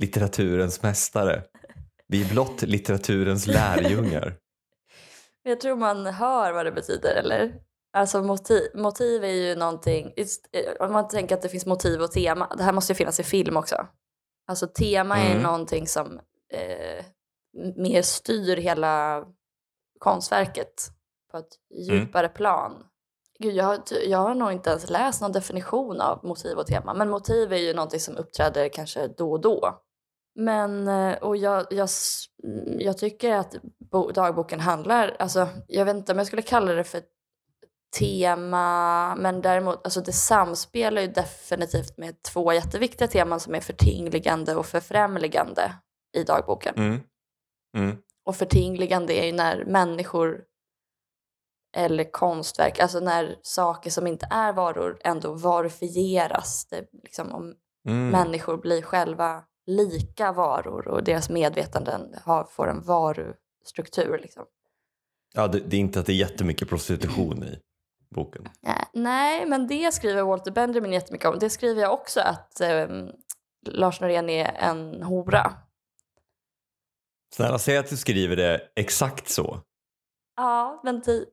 litteraturens 0.00 0.82
mästare. 0.82 1.42
Vi 2.08 2.24
är 2.24 2.28
blott 2.28 2.62
litteraturens 2.62 3.46
lärjungar. 3.46 4.36
jag 5.42 5.60
tror 5.60 5.76
man 5.76 6.06
hör 6.06 6.52
vad 6.52 6.66
det 6.66 6.72
betyder, 6.72 7.14
eller? 7.14 7.54
Alltså 7.92 8.22
motiv, 8.22 8.62
motiv 8.74 9.24
är 9.24 9.28
ju 9.28 9.54
någonting, 9.56 10.12
eh, 10.52 10.86
om 10.86 10.92
man 10.92 11.08
tänker 11.08 11.34
att 11.34 11.42
det 11.42 11.48
finns 11.48 11.66
motiv 11.66 12.00
och 12.00 12.12
tema, 12.12 12.54
det 12.56 12.62
här 12.62 12.72
måste 12.72 12.92
ju 12.92 12.96
finnas 12.96 13.20
i 13.20 13.22
film 13.22 13.56
också. 13.56 13.86
Alltså 14.46 14.66
tema 14.66 15.18
är 15.18 15.30
Mm. 15.30 15.42
någonting 15.42 15.86
som 15.86 16.20
eh, 16.52 17.04
mer 17.76 18.02
styr 18.02 18.56
hela 18.56 19.24
konstverket 19.98 20.90
på 21.30 21.36
ett 21.36 21.48
djupare 21.88 22.28
plan. 22.28 22.84
Gud, 23.38 23.54
jag, 23.54 23.64
har- 23.64 23.78
jag 24.08 24.18
har 24.18 24.34
nog 24.34 24.52
inte 24.52 24.70
ens 24.70 24.90
läst 24.90 25.20
någon 25.22 25.32
definition 25.32 26.00
av 26.00 26.24
motiv 26.24 26.58
och 26.58 26.66
tema, 26.66 26.94
men 26.94 27.10
motiv 27.10 27.52
är 27.52 27.56
ju 27.56 27.74
någonting 27.74 28.00
som 28.00 28.16
uppträder 28.16 28.68
kanske 28.68 29.08
då 29.08 29.32
och 29.32 29.40
då. 29.40 29.82
Men, 30.34 30.88
eh, 30.88 31.16
och 31.18 31.36
jag, 31.36 31.66
jag, 31.70 31.88
mm, 32.44 32.80
jag 32.80 32.98
tycker 32.98 33.32
att 33.34 33.54
bo, 33.90 34.10
dagboken 34.10 34.60
handlar, 34.60 35.16
alltså 35.18 35.48
jag 35.66 35.84
vet 35.84 35.96
inte 35.96 36.12
om 36.12 36.18
jag 36.18 36.26
skulle 36.26 36.42
kalla 36.42 36.72
det 36.72 36.84
för 36.84 37.02
tema, 37.98 39.14
men 39.18 39.40
däremot, 39.42 39.80
alltså 39.84 40.00
det 40.00 40.12
samspelar 40.12 41.02
ju 41.02 41.08
definitivt 41.08 41.98
med 41.98 42.22
två 42.22 42.52
jätteviktiga 42.52 43.08
teman 43.08 43.40
som 43.40 43.54
är 43.54 43.60
förtingligande 43.60 44.56
och 44.56 44.66
förfrämligande 44.66 45.72
i 46.16 46.22
dagboken. 46.22 46.74
Mm. 46.76 47.00
Mm. 47.76 47.96
Och 48.24 48.36
förtingligande 48.36 49.12
är 49.12 49.26
ju 49.26 49.32
när 49.32 49.64
människor 49.64 50.40
eller 51.76 52.10
konstverk, 52.10 52.78
alltså 52.80 53.00
när 53.00 53.36
saker 53.42 53.90
som 53.90 54.06
inte 54.06 54.28
är 54.30 54.52
varor 54.52 54.98
ändå 55.04 55.32
varufieras. 55.32 56.66
Det, 56.70 56.86
liksom, 57.02 57.32
om 57.32 57.54
Mm. 57.86 58.10
människor 58.10 58.56
blir 58.56 58.82
själva 58.82 59.44
lika 59.66 60.32
varor 60.32 60.88
och 60.88 61.04
deras 61.04 61.30
medvetanden 61.30 62.14
har, 62.24 62.44
får 62.44 62.70
en 62.70 62.82
varustruktur. 62.82 64.18
Liksom. 64.22 64.44
Ja, 65.34 65.48
det, 65.48 65.60
det 65.60 65.76
är 65.76 65.80
inte 65.80 66.00
att 66.00 66.06
det 66.06 66.12
är 66.12 66.16
jättemycket 66.16 66.68
prostitution 66.68 67.44
i 67.44 67.58
boken. 68.14 68.48
Nej, 68.60 68.84
nej, 68.92 69.46
men 69.46 69.66
det 69.66 69.94
skriver 69.94 70.22
Walter 70.22 70.50
Benjamin 70.50 70.92
jättemycket 70.92 71.28
om. 71.28 71.38
Det 71.38 71.50
skriver 71.50 71.82
jag 71.82 71.92
också 71.92 72.20
att 72.20 72.60
ehm, 72.60 73.08
Lars 73.66 74.00
Norén 74.00 74.28
är 74.30 74.52
en 74.58 75.02
hora. 75.02 75.52
Snälla, 77.34 77.58
säg 77.58 77.76
att 77.78 77.90
du 77.90 77.96
skriver 77.96 78.36
det 78.36 78.60
exakt 78.76 79.28
så 79.28 79.60
Ja, 80.36 80.80
men 80.84 81.02
typ. 81.02 81.28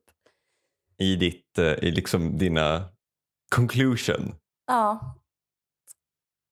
I, 0.98 1.16
ditt, 1.16 1.58
eh, 1.58 1.66
i 1.66 1.92
liksom 1.92 2.38
dina 2.38 2.86
conclusion. 3.56 4.36
Ja. 4.68 5.16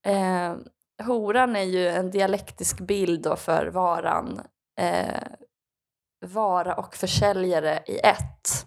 Eh, 0.06 0.56
horan 1.04 1.56
är 1.56 1.64
ju 1.64 1.88
en 1.88 2.12
dialektisk 2.12 2.80
bild 2.80 3.22
då 3.22 3.36
för 3.36 3.68
varan. 3.68 4.42
Eh, 4.80 5.24
vara 6.26 6.74
och 6.74 6.96
försäljare 6.96 7.84
i 7.88 7.98
ett. 7.98 8.66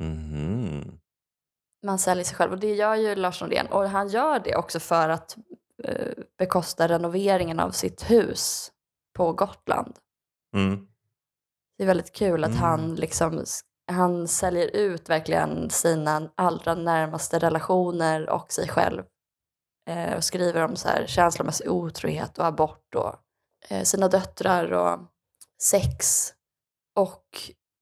Mhm. 0.00 0.98
Man 1.82 1.98
säljer 1.98 2.24
sig 2.24 2.36
själv 2.36 2.52
och 2.52 2.58
det 2.58 2.74
gör 2.74 2.94
ju 2.94 3.14
Lars 3.14 3.40
Norén. 3.40 3.66
Och 3.66 3.88
han 3.88 4.08
gör 4.08 4.38
det 4.38 4.56
också 4.56 4.80
för 4.80 5.08
att 5.08 5.36
eh, 5.84 6.12
bekosta 6.38 6.88
renoveringen 6.88 7.60
av 7.60 7.70
sitt 7.70 8.10
hus 8.10 8.72
på 9.16 9.32
Gotland. 9.32 9.96
Mm. 10.54 10.89
Det 11.80 11.84
är 11.84 11.86
väldigt 11.86 12.12
kul 12.12 12.44
att 12.44 12.50
Mm. 12.50 12.62
han 12.62 12.94
liksom 12.94 13.44
han 13.92 14.28
säljer 14.28 14.76
ut 14.76 15.08
verkligen 15.08 15.70
sina 15.70 16.30
allra 16.34 16.74
närmaste 16.74 17.38
relationer 17.38 18.30
och 18.30 18.52
sig 18.52 18.68
själv. 18.68 19.02
Eh, 19.90 20.16
och 20.16 20.24
skriver 20.24 20.64
om 20.64 20.76
så 20.76 20.88
här 20.88 21.06
känslomässig 21.06 21.70
otrohet 21.70 22.38
och 22.38 22.46
abort 22.46 22.94
och 22.94 23.14
eh, 23.68 23.82
sina 23.82 24.08
döttrar 24.08 24.72
och 24.72 24.98
sex. 25.62 26.26
Och 26.96 27.26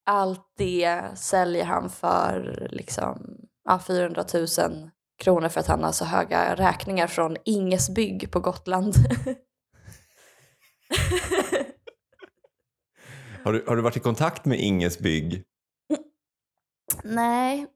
allt 0.05 0.53
det 0.57 1.01
säljer 1.15 1.65
han 1.65 1.89
för 1.89 2.67
liksom, 2.71 3.37
ja, 3.63 3.79
400 3.79 4.25
000 4.33 4.47
kronor 5.23 5.49
för 5.49 5.59
att 5.59 5.67
han 5.67 5.83
har 5.83 5.91
så 5.91 6.05
höga 6.05 6.55
räkningar 6.55 7.07
från 7.07 7.37
Inges 7.45 7.89
bygg 7.89 8.31
på 8.31 8.39
Gotland. 8.39 8.93
Har, 13.43 13.53
du, 13.53 13.63
har 13.67 13.75
du 13.75 13.81
varit 13.81 13.97
i 13.97 13.99
kontakt 13.99 14.45
med 14.45 14.59
Inges 14.59 14.99
bygg? 14.99 15.43
Nej, 17.03 17.67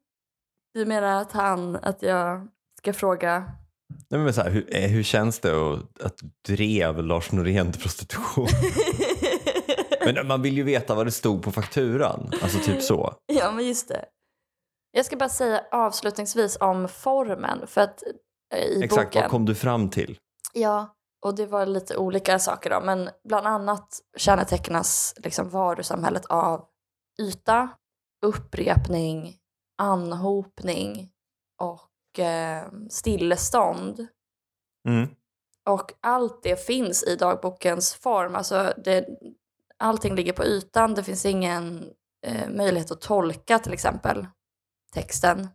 du 0.73 0.85
menar 0.85 1.21
att 1.21 1.31
han, 1.31 1.75
att 1.75 2.01
jag 2.01 2.47
ska 2.77 2.93
fråga? 2.93 3.51
Nej, 4.09 4.21
men 4.21 4.33
så 4.33 4.41
här, 4.41 4.49
hur, 4.49 4.75
eh, 4.75 4.89
hur 4.89 5.03
känns 5.03 5.39
det 5.39 5.51
att, 5.51 6.01
att 6.01 6.19
drev 6.47 7.03
Lars 7.03 7.31
Norén 7.31 7.71
till 7.71 7.81
prostitution? 7.81 8.47
Men 10.05 10.27
man 10.27 10.41
vill 10.41 10.57
ju 10.57 10.63
veta 10.63 10.95
vad 10.95 11.07
det 11.07 11.11
stod 11.11 11.43
på 11.43 11.51
fakturan. 11.51 12.31
Alltså 12.41 12.59
typ 12.59 12.81
så. 12.81 13.13
ja, 13.25 13.51
men 13.51 13.67
just 13.67 13.87
det. 13.87 14.05
Jag 14.91 15.05
ska 15.05 15.15
bara 15.15 15.29
säga 15.29 15.61
avslutningsvis 15.71 16.57
om 16.59 16.87
formen. 16.87 17.67
För 17.67 17.81
att 17.81 18.03
eh, 18.55 18.59
i 18.59 18.83
Exakt, 18.83 19.09
boken... 19.09 19.21
vad 19.21 19.31
kom 19.31 19.45
du 19.45 19.55
fram 19.55 19.89
till? 19.89 20.17
Ja, 20.53 20.95
Och 21.23 21.35
det 21.35 21.45
var 21.45 21.65
lite 21.65 21.97
olika 21.97 22.39
saker 22.39 22.69
då, 22.69 22.81
men 22.81 23.09
bland 23.23 23.47
annat 23.47 23.99
kännetecknas 24.17 25.13
liksom 25.17 25.49
varusamhället 25.49 26.25
av 26.25 26.65
yta, 27.21 27.69
upprepning, 28.25 29.37
anhopning 29.77 31.11
och 31.61 32.19
eh, 32.19 32.67
stillestånd. 32.89 34.07
Mm. 34.87 35.09
Och 35.69 35.93
allt 36.01 36.43
det 36.43 36.65
finns 36.65 37.03
i 37.03 37.15
dagbokens 37.15 37.93
form. 37.93 38.35
Alltså 38.35 38.73
det, 38.83 39.07
allting 39.77 40.15
ligger 40.15 40.33
på 40.33 40.43
ytan. 40.43 40.93
Det 40.93 41.03
finns 41.03 41.25
ingen 41.25 41.93
eh, 42.25 42.49
möjlighet 42.49 42.91
att 42.91 43.01
tolka 43.01 43.59
till 43.59 43.73
exempel 43.73 44.27
texten. 44.93 45.47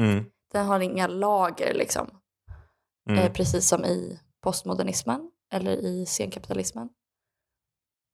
Mm. 0.00 0.24
Den 0.52 0.66
har 0.66 0.80
inga 0.80 1.06
lager 1.06 1.74
liksom. 1.74 2.10
Mm. 3.10 3.22
Eh, 3.22 3.32
precis 3.32 3.68
som 3.68 3.84
i 3.84 4.20
postmodernismen 4.46 5.30
eller 5.52 5.72
i 5.72 6.06
senkapitalismen. 6.06 6.88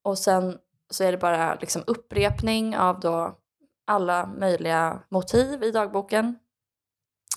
Och 0.05 0.19
sen 0.19 0.59
så 0.91 1.05
är 1.05 1.13
det 1.13 1.19
bara 1.19 1.55
liksom 1.55 1.83
upprepning 1.87 2.77
av 2.77 3.01
då 3.01 3.39
alla 3.85 4.27
möjliga 4.27 5.03
motiv 5.09 5.63
i 5.63 5.71
dagboken. 5.71 6.39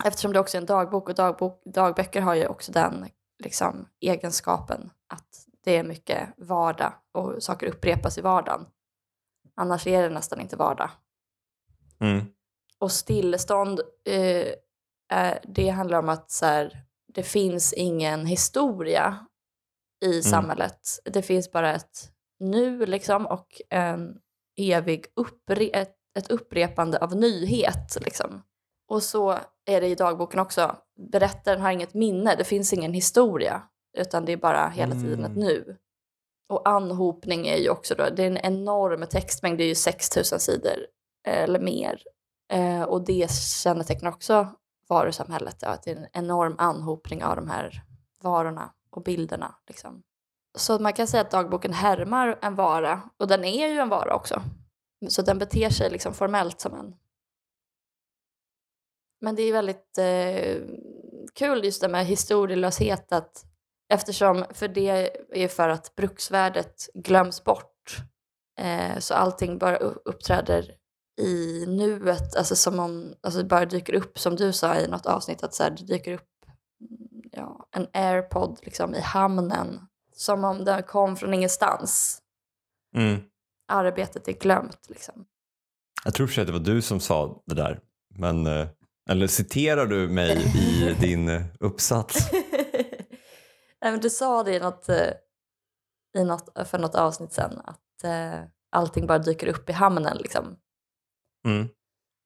Eftersom 0.05 0.33
det 0.33 0.39
också 0.39 0.57
är 0.57 0.61
en 0.61 0.65
dagbok 0.65 1.09
och 1.09 1.15
dagbok, 1.15 1.61
dagböcker 1.65 2.21
har 2.21 2.35
ju 2.35 2.47
också 2.47 2.71
den 2.71 3.07
liksom, 3.43 3.89
egenskapen 3.99 4.91
att 5.07 5.47
det 5.63 5.77
är 5.77 5.83
mycket 5.83 6.29
vardag 6.37 6.93
och 7.11 7.43
saker 7.43 7.67
upprepas 7.67 8.17
i 8.17 8.21
vardagen. 8.21 8.65
Annars 9.55 9.87
är 9.87 10.01
det 10.01 10.09
nästan 10.09 10.41
inte 10.41 10.55
vardag. 10.55 10.89
Mm. 11.99 12.25
Och 12.79 12.91
stillestånd, 12.91 13.79
eh, 14.05 15.37
det 15.43 15.69
handlar 15.69 15.99
om 15.99 16.09
att 16.09 16.31
så 16.31 16.45
här, 16.45 16.85
det 17.15 17.24
finns 17.24 17.74
ingen 17.74 18.25
historia 18.25 19.25
i 20.05 20.22
samhället. 20.22 20.79
Det 21.05 21.22
finns 21.22 21.51
bara 21.51 21.75
ett 21.75 22.12
nu 22.39 22.86
liksom 22.86 23.25
och 23.25 23.62
en 23.69 24.17
evig 24.57 25.05
uppre 25.15 25.65
ett, 25.65 25.95
ett 26.17 26.31
upprepande 26.31 26.98
av 26.98 27.15
nyhet. 27.15 27.98
Liksom. 28.01 28.43
Och 28.88 29.03
så 29.03 29.39
är 29.65 29.81
det 29.81 29.88
i 29.88 29.95
dagboken 29.95 30.39
också. 30.39 30.75
Berättaren 31.12 31.62
har 31.62 31.72
inget 31.72 31.93
minne, 31.93 32.36
det 32.36 32.43
finns 32.43 32.74
ingen 32.74 32.93
historia. 32.93 33.62
Utan 33.98 34.25
det 34.25 34.31
är 34.31 34.38
bara 34.38 34.69
hela 34.69 34.95
tiden 34.95 35.19
ett 35.19 35.31
Mm. 35.31 35.39
nu. 35.39 35.77
Och 36.50 36.69
anhopning 36.69 37.48
är 37.48 37.57
ju 37.57 37.69
också 37.69 37.95
då, 37.95 38.10
det 38.10 38.24
är 38.24 38.27
en 38.27 38.38
enorm 38.38 39.05
textmängd, 39.10 39.57
det 39.57 39.63
är 39.63 39.67
ju 39.67 39.75
6000 39.75 40.39
sidor 40.39 40.77
eh, 41.27 41.43
eller 41.43 41.60
mer. 41.60 42.01
Eh, 42.53 42.84
och 42.84 43.05
det 43.05 43.31
kännetecknar 43.31 44.12
också 44.12 44.48
varusamhället, 44.89 45.58
ja, 45.62 45.70
att 45.70 45.84
det 45.84 45.92
är 45.92 45.96
en 45.96 46.08
enorm 46.13 46.56
anhopning 46.58 47.24
av 47.24 47.36
de 47.36 47.50
här 47.50 47.84
varorna 48.24 48.74
och 48.89 49.04
bilderna. 49.04 49.56
Liksom. 49.68 50.04
Så 50.58 50.80
man 50.80 50.94
kan 50.94 51.08
säga 51.08 51.22
att 51.22 51.32
dagboken 51.32 51.74
härmar 51.74 52.39
en 52.42 52.56
vara, 52.56 53.01
och 53.18 53.27
den 53.27 53.44
är 53.44 53.68
ju 53.68 53.80
en 53.80 53.89
vara 53.89 54.15
också. 54.15 54.42
Så 55.08 55.22
den 55.22 55.39
beter 55.39 55.70
sig 55.70 55.89
liksom 55.89 56.13
formellt 56.13 56.62
som 56.62 56.74
en. 56.74 56.96
Men 59.22 59.36
det 59.36 59.42
är 59.42 59.54
väldigt 59.54 59.98
eh, 59.98 60.62
kul 61.34 61.65
just 61.65 61.82
det 61.82 61.88
med 61.88 62.06
historielöshet, 62.06 63.12
att 63.12 63.46
eftersom, 63.94 64.46
för 64.54 64.68
det 64.68 65.12
är 65.30 65.48
för 65.48 65.70
att 65.70 65.96
bruksvärdet 65.96 66.89
glöms 66.94 67.44
bort. 67.44 67.98
Eh, 68.60 69.00
så 69.00 69.13
allting 69.13 69.58
bara 69.58 69.77
uppträder 69.77 70.75
i 71.17 71.65
nuet, 71.67 72.36
alltså 72.36 72.55
som 72.55 72.79
om 72.79 73.13
alltså 73.22 73.43
bara 73.43 73.65
dyker 73.65 73.93
upp, 73.93 74.19
som 74.19 74.36
du 74.36 74.53
sa 74.53 74.75
i 74.75 74.88
något 74.88 75.05
avsnitt, 75.05 75.43
att 75.43 75.53
så 75.53 75.63
här, 75.63 75.69
det 75.69 75.84
dyker 75.84 76.13
upp 76.13 76.29
mm, 76.81 77.22
ja, 77.31 77.67
en 77.72 77.88
airpod 77.93 78.60
liksom, 78.63 78.95
i 78.95 79.00
hamnen. 79.00 79.79
Som 80.13 80.43
om 80.43 80.65
den 80.65 80.84
kom 80.84 81.15
från 81.15 81.34
ingenstans. 81.34 82.22
Mm. 82.95 83.22
Arbetet 83.67 84.27
är 84.27 84.34
glömt. 84.34 84.89
Liksom. 84.89 85.25
Jag 86.05 86.13
tror 86.13 86.27
för 86.27 86.41
att 86.41 86.48
det 86.48 86.53
var 86.53 86.60
du 86.60 86.81
som 86.81 87.00
sa 87.00 87.43
det 87.45 87.55
där. 87.55 87.79
Men, 88.15 88.47
eh, 88.47 88.67
eller 89.10 89.28
citerar 89.28 89.86
du 89.86 90.10
mig 90.10 90.38
i 90.58 90.93
din 90.99 91.43
uppsats? 91.60 92.32
Nej, 93.82 93.91
men 93.91 93.99
du 93.99 94.10
sa 94.10 94.43
det 94.43 94.56
i 94.56 94.60
något, 94.60 94.89
eh, 94.89 95.12
i 96.17 96.23
något, 96.23 96.67
för 96.67 96.80
något 96.80 96.95
avsnitt 96.95 97.34
sen, 97.34 97.60
att 97.63 98.04
eh, 98.04 98.43
allting 98.71 99.08
bara 99.08 99.19
dyker 99.19 99.47
upp 99.47 99.69
i 99.69 99.73
hamnen. 99.73 100.17
Liksom. 100.17 100.58
Mm. 101.45 101.67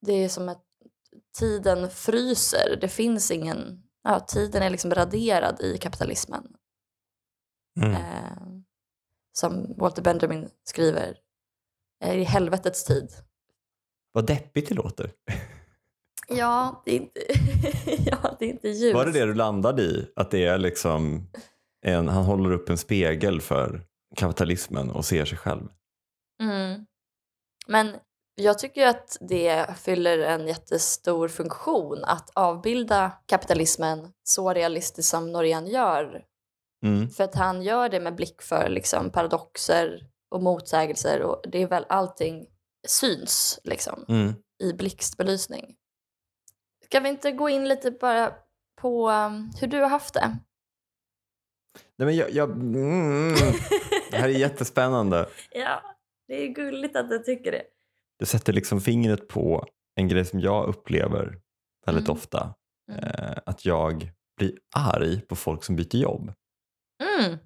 Det 0.02 0.14
är 0.14 0.30
som 0.30 0.50
att 0.50 0.64
tiden 1.40 1.90
fryser. 1.90 2.78
Det 2.82 2.88
finns 2.88 3.32
ingen... 3.32 3.84
Ja, 4.04 4.20
tiden 4.20 4.62
är 4.62 4.70
liksom 4.70 4.92
raderad 4.92 5.62
i 5.62 5.78
kapitalismen. 5.78 6.44
Mm. 7.82 7.92
Eh, 7.92 8.38
som 9.34 9.76
Walter 9.78 10.02
Benjamin 10.02 10.50
skriver, 10.64 11.18
eh, 12.04 12.20
i 12.20 12.24
helvetets 12.24 12.84
tid. 12.84 13.10
Vad 14.12 14.26
deppigt 14.26 14.70
det 14.70 14.76
låter. 14.76 15.12
Ja, 16.32 16.82
det 16.86 16.92
är 16.92 16.96
inte, 16.96 17.22
ja, 18.12 18.36
det 18.40 18.46
är 18.46 18.50
inte 18.50 18.70
ljust. 18.70 18.96
Var 18.96 19.06
det 19.06 19.12
det 19.12 19.26
du 19.26 19.34
landade 19.34 19.82
i? 19.82 20.12
Att 20.16 20.32
det 20.32 20.46
är 20.46 20.58
liksom 20.58 21.30
en, 21.86 22.08
han 22.08 22.24
håller 22.24 22.52
upp 22.52 22.70
en 22.70 22.78
spegel 22.78 23.42
för 23.42 23.86
kapitalismen 24.16 24.92
och 24.92 25.06
ser 25.06 25.26
sig 25.26 25.38
själv. 25.38 25.68
Mm. 26.42 26.86
Men 27.68 27.96
jag 28.40 28.60
tycker 28.60 28.88
att 28.88 29.18
det 29.22 29.76
fyller 29.80 30.18
en 30.20 30.48
jättestor 30.48 31.28
funktion 31.28 32.04
att 32.04 32.30
avbilda 32.36 33.12
kapitalismen 33.26 34.14
så 34.24 34.54
realistiskt 34.54 35.10
som 35.10 35.32
Norén 35.32 35.68
gör. 35.68 36.26
Mm. 36.86 37.10
För 37.10 37.24
att 37.24 37.36
han 37.36 37.62
gör 37.62 37.90
det 37.90 38.00
med 38.00 38.16
blick 38.16 38.42
för 38.42 38.70
liksom, 38.70 39.10
paradoxer 39.12 40.08
och 40.32 40.44
motsägelser 40.44 41.22
och 41.22 41.42
det 41.48 41.62
är 41.62 41.68
väl 41.68 41.86
allting 41.90 42.48
syns 42.88 43.60
liksom, 43.64 44.06
Mm. 44.08 44.34
i 44.64 44.74
blixtbelysning. 44.74 45.76
Ska 46.86 47.00
vi 47.00 47.10
inte 47.10 47.32
gå 47.32 47.50
in 47.50 47.68
lite 47.68 47.92
bara 47.92 48.34
på 48.82 49.10
um, 49.10 49.52
hur 49.62 49.68
du 49.68 49.82
har 49.82 49.90
haft 49.90 50.14
det? 50.14 50.38
Nej, 51.98 52.06
men 52.06 52.16
jag, 52.16 52.32
jag, 52.32 52.52
mm, 52.52 53.34
det 54.12 54.18
här 54.18 54.30
är 54.30 54.34
jättespännande. 54.40 55.30
ja, 55.52 55.82
det 56.28 56.44
är 56.44 56.48
gulligt 56.48 56.96
att 56.96 57.10
du 57.10 57.20
tycker 57.20 57.52
det. 57.52 57.64
Det 58.20 58.26
sätter 58.26 58.54
liksom 58.54 58.82
fingret 58.82 59.28
på 59.28 59.66
en 59.96 60.08
grej 60.08 60.26
som 60.26 60.40
jag 60.40 60.68
upplever 60.68 61.40
väldigt 61.86 62.06
Mm. 62.08 62.18
ofta. 62.18 62.54
Mm. 62.92 63.04
Eh, 63.04 63.38
att 63.46 63.66
jag 63.66 64.12
blir 64.38 64.52
arg 64.76 65.22
på 65.22 65.36
folk 65.36 65.64
som 65.64 65.76
byter 65.76 65.96
jobb. 65.96 66.34
Mm. 67.04 67.38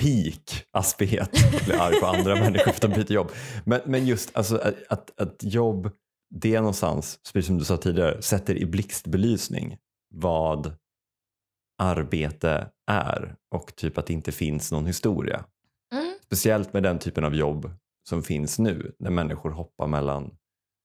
Peak 0.00 0.66
aspet 0.70 1.20
att 1.54 1.64
bli 1.66 1.74
arg 1.74 2.00
på 2.00 2.06
andra 2.06 2.34
människor 2.34 2.64
för 2.64 2.70
att 2.70 2.80
de 2.80 2.88
byter 2.92 3.12
jobb. 3.12 3.32
Men, 3.64 3.80
men 3.86 4.06
just 4.06 4.36
alltså, 4.36 4.56
att, 4.56 4.74
att, 4.88 5.20
att 5.20 5.36
jobb, 5.40 5.90
det 6.34 6.60
någonstans, 6.60 7.20
precis 7.32 7.46
som 7.46 7.58
du 7.58 7.64
sa 7.64 7.76
tidigare, 7.76 8.22
sätter 8.22 8.54
i 8.54 8.66
blixtbelysning 8.66 9.78
vad 10.14 10.76
arbete 11.78 12.70
är 12.90 13.36
och 13.54 13.76
typ 13.76 13.98
att 13.98 14.06
det 14.06 14.12
inte 14.12 14.32
finns 14.32 14.72
någon 14.72 14.86
historia. 14.86 15.44
Mm. 15.94 16.14
Speciellt 16.24 16.72
med 16.72 16.82
den 16.82 16.98
typen 16.98 17.24
av 17.24 17.34
jobb 17.34 17.70
som 18.10 18.22
finns 18.22 18.58
nu 18.58 18.94
när 18.98 19.10
människor 19.10 19.50
hoppar 19.50 19.86
mellan, 19.86 20.30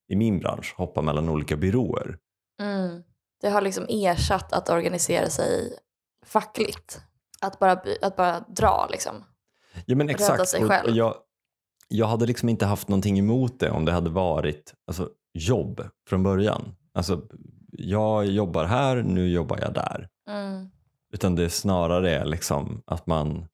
i 0.07 0.15
min 0.15 0.39
bransch, 0.39 0.75
hoppar 0.77 1.01
mellan 1.01 1.29
olika 1.29 1.55
byråer. 1.57 2.17
Mm. 2.61 3.03
Det 3.41 3.49
har 3.49 3.61
liksom 3.61 3.85
ersatt 3.89 4.53
att 4.53 4.69
organisera 4.69 5.29
sig 5.29 5.79
fackligt. 6.25 7.01
Att 7.41 7.59
bara, 7.59 7.81
att 8.01 8.15
bara 8.15 8.39
dra 8.39 8.87
liksom. 8.91 9.23
Ja 9.85 9.95
men 9.95 10.09
exakt. 10.09 10.49
sig 10.49 10.67
själv. 10.67 10.89
och 10.89 10.95
jag, 10.95 11.15
jag 11.87 12.07
hade 12.07 12.25
liksom 12.25 12.49
inte 12.49 12.65
haft 12.65 12.87
någonting 12.87 13.19
emot 13.19 13.59
det 13.59 13.69
om 13.69 13.85
det 13.85 13.91
hade 13.91 14.09
varit 14.09 14.73
alltså, 14.87 15.09
jobb 15.33 15.89
från 16.09 16.23
början. 16.23 16.75
Alltså, 16.93 17.21
jag 17.71 18.25
jobbar 18.25 18.65
här, 18.65 18.95
nu 19.03 19.29
jobbar 19.29 19.59
jag 19.61 19.73
där. 19.73 20.09
Mm. 20.29 20.69
Utan 21.13 21.35
det 21.35 21.49
snarare 21.49 22.15
är 22.15 22.25
liksom 22.25 22.83
att 22.85 23.07
man 23.07 23.47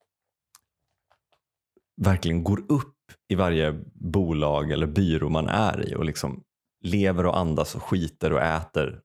verkligen 2.01 2.43
går 2.43 2.65
upp 2.69 3.00
i 3.29 3.35
varje 3.35 3.79
bolag 3.93 4.71
eller 4.71 4.87
byrå 4.87 5.29
man 5.29 5.47
är 5.47 5.89
i 5.89 5.95
och 5.95 6.05
liksom 6.05 6.43
lever 6.83 7.25
och 7.25 7.37
andas 7.37 7.75
och 7.75 7.83
skiter 7.83 8.33
och 8.33 8.41
äter 8.41 9.01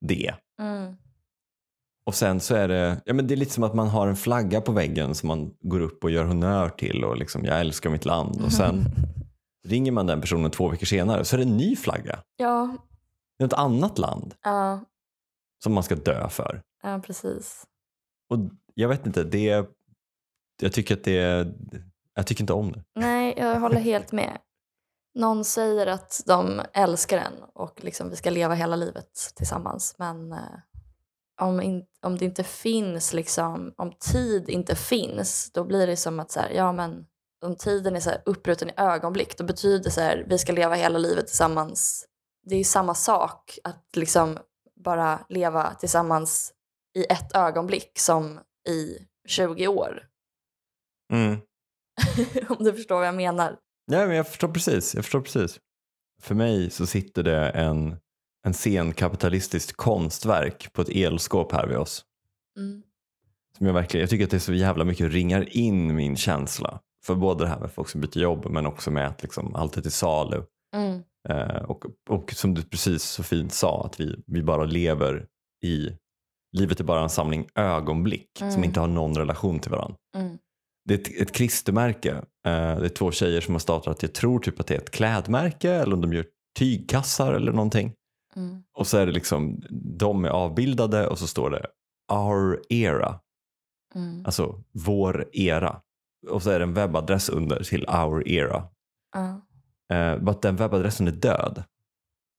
det. 0.00 0.34
Mm. 0.60 0.96
Och 2.06 2.14
sen 2.14 2.40
så 2.40 2.54
är 2.54 2.68
det, 2.68 3.02
ja 3.04 3.14
men 3.14 3.26
det 3.26 3.34
är 3.34 3.36
lite 3.36 3.52
som 3.52 3.64
att 3.64 3.74
man 3.74 3.88
har 3.88 4.08
en 4.08 4.16
flagga 4.16 4.60
på 4.60 4.72
väggen 4.72 5.14
som 5.14 5.26
man 5.26 5.54
går 5.60 5.80
upp 5.80 6.04
och 6.04 6.10
gör 6.10 6.24
honör 6.24 6.68
till 6.68 7.04
och 7.04 7.16
liksom 7.16 7.44
jag 7.44 7.60
älskar 7.60 7.90
mitt 7.90 8.04
land 8.04 8.40
och 8.44 8.52
sen 8.52 8.84
ringer 9.68 9.92
man 9.92 10.06
den 10.06 10.20
personen 10.20 10.50
två 10.50 10.68
veckor 10.68 10.86
senare 10.86 11.24
så 11.24 11.36
är 11.36 11.38
det 11.38 11.44
en 11.44 11.56
ny 11.56 11.76
flagga. 11.76 12.22
Ja, 12.36 12.76
Det 13.38 13.44
är 13.44 13.46
ett 13.46 13.52
annat 13.52 13.98
land 13.98 14.34
ja, 14.42 14.80
som 15.64 15.72
man 15.72 15.82
ska 15.82 15.94
dö 15.94 16.28
för. 16.28 16.62
ja, 16.82 17.00
precis. 17.06 17.64
Och 18.30 18.38
jag 18.74 18.88
vet 18.88 19.06
inte, 19.06 19.24
det 19.24 19.66
jag 20.62 20.72
tycker 20.72 20.94
att 20.94 21.04
det 21.04 21.54
jag 22.18 22.26
tycker 22.26 22.42
inte 22.42 22.52
om 22.52 22.72
det. 22.72 22.84
Nej, 22.94 23.34
jag 23.36 23.60
håller 23.60 23.80
helt 23.80 24.12
med. 24.12 24.38
Någon 25.14 25.44
säger 25.44 25.86
att 25.86 26.22
de 26.26 26.62
älskar 26.72 27.18
en 27.18 27.32
och 27.54 27.84
liksom 27.84 28.10
vi 28.10 28.16
ska 28.16 28.30
leva 28.30 28.54
hela 28.54 28.76
livet 28.76 29.32
tillsammans. 29.36 29.94
Men 29.98 30.32
eh, 30.32 30.38
om, 31.40 31.60
in, 31.60 31.84
om 32.02 32.18
det 32.18 32.24
inte 32.24 32.44
finns, 32.44 33.12
liksom, 33.12 33.74
om 33.76 33.92
tid 34.12 34.48
inte 34.48 34.74
finns, 34.74 35.52
då 35.52 35.64
blir 35.64 35.86
det 35.86 35.96
som 35.96 36.20
att 36.20 36.30
så 36.30 36.40
här, 36.40 36.50
ja 36.50 36.72
men 36.72 37.06
om 37.44 37.56
tiden 37.56 37.96
är 37.96 38.00
så 38.00 38.10
här 38.10 38.22
uppbruten 38.24 38.68
i 38.68 38.72
ögonblick, 38.76 39.38
då 39.38 39.44
betyder 39.44 39.90
så 39.90 40.00
här, 40.00 40.24
vi 40.28 40.38
ska 40.38 40.52
leva 40.52 40.74
hela 40.74 40.98
livet 40.98 41.26
tillsammans. 41.26 42.06
Det 42.46 42.56
är 42.56 42.64
samma 42.64 42.94
sak 42.94 43.58
att 43.64 43.96
liksom 43.96 44.38
bara 44.84 45.20
leva 45.28 45.74
tillsammans 45.74 46.52
i 46.94 47.04
ett 47.04 47.36
ögonblick 47.36 47.98
som 47.98 48.40
i 48.68 48.98
20 49.28 49.68
år. 49.68 50.02
Mm. 51.12 51.40
om 52.48 52.64
du 52.64 52.72
förstår 52.72 52.96
vad 52.96 53.06
jag 53.06 53.14
menar. 53.14 53.56
Ja, 53.90 54.06
men 54.06 54.16
jag 54.16 54.28
förstår 54.28 54.48
precis. 54.48 54.94
Jag 54.94 55.04
förstår 55.04 55.20
precis. 55.20 55.60
För 56.22 56.34
mig 56.34 56.70
så 56.70 56.86
sitter 56.86 57.22
det 57.22 57.48
en, 57.50 57.96
en 58.46 58.54
senkapitalistiskt 58.54 59.72
konstverk 59.76 60.72
på 60.72 60.82
ett 60.82 60.88
elskåp 60.88 61.52
här 61.52 61.66
vid 61.66 61.76
oss. 61.76 62.04
Mm. 62.58 62.82
Som 63.58 63.66
jag, 63.66 63.74
verkligen, 63.74 64.00
jag 64.00 64.10
tycker 64.10 64.24
att 64.24 64.30
det 64.30 64.40
så 64.40 64.52
jävla 64.52 64.84
mycket 64.84 65.12
ringar 65.12 65.56
in 65.56 65.94
min 65.94 66.16
känsla. 66.16 66.80
För 67.04 67.14
både 67.14 67.44
det 67.44 67.48
här 67.48 67.60
med 67.60 67.70
folk 67.72 67.88
som 67.88 68.00
byter 68.00 68.18
jobb 68.18 68.46
men 68.50 68.66
också 68.66 68.90
med 68.90 69.06
att 69.08 69.22
liksom 69.22 69.54
allt 69.54 69.76
är 69.76 69.82
till 69.82 69.92
salu. 69.92 70.42
Mm. 70.76 71.02
Eh, 71.28 71.62
och, 71.62 71.84
och 72.08 72.32
som 72.32 72.54
du 72.54 72.62
precis 72.62 73.02
så 73.02 73.22
fint 73.22 73.52
sa, 73.52 73.84
att 73.84 74.00
vi, 74.00 74.22
vi 74.26 74.42
bara 74.42 74.64
lever 74.64 75.26
i... 75.64 75.90
Livet 76.52 76.80
är 76.80 76.84
bara 76.84 77.02
en 77.02 77.08
samling 77.08 77.48
ögonblick 77.54 78.30
som 78.38 78.48
Mm. 78.48 78.64
inte 78.64 78.80
har 78.80 78.86
någon 78.86 79.16
relation 79.16 79.60
till 79.60 79.70
varandra. 79.70 79.96
Mm. 80.16 80.38
Det 80.88 80.94
är 80.94 80.98
ett, 80.98 81.22
ett 81.22 81.32
klistermärke. 81.32 82.10
Eh, 82.46 82.76
det 82.78 82.84
är 82.84 82.88
två 82.88 83.10
tjejer 83.12 83.40
som 83.40 83.54
har 83.54 83.58
startat, 83.58 84.02
jag 84.02 84.14
tror 84.14 84.38
typ 84.38 84.60
att 84.60 84.66
det 84.66 84.74
är 84.74 84.78
ett 84.78 84.90
klädmärke 84.90 85.70
eller 85.70 85.94
om 85.94 86.00
de 86.00 86.12
gör 86.12 86.26
tygkassar 86.58 87.32
eller 87.32 87.52
någonting. 87.52 87.92
Mm. 88.36 88.62
Och 88.74 88.86
så 88.86 88.98
är 88.98 89.06
det 89.06 89.12
liksom, 89.12 89.62
de 89.98 90.24
är 90.24 90.28
avbildade 90.28 91.06
och 91.06 91.18
så 91.18 91.26
står 91.26 91.50
det 91.50 91.66
Our 92.12 92.60
era, 92.68 93.20
Mm. 93.94 94.22
alltså 94.26 94.62
vår 94.72 95.28
era. 95.32 95.80
Och 96.30 96.42
så 96.42 96.50
är 96.50 96.58
det 96.58 96.64
en 96.64 96.74
webbadress 96.74 97.28
under 97.28 97.64
till 97.64 97.86
Our 97.88 98.28
era. 98.28 98.56
Eh, 99.92 100.18
bara 100.18 100.30
att 100.30 100.42
den 100.42 100.56
webbadressen 100.56 101.06
är 101.06 101.12
död. 101.12 101.64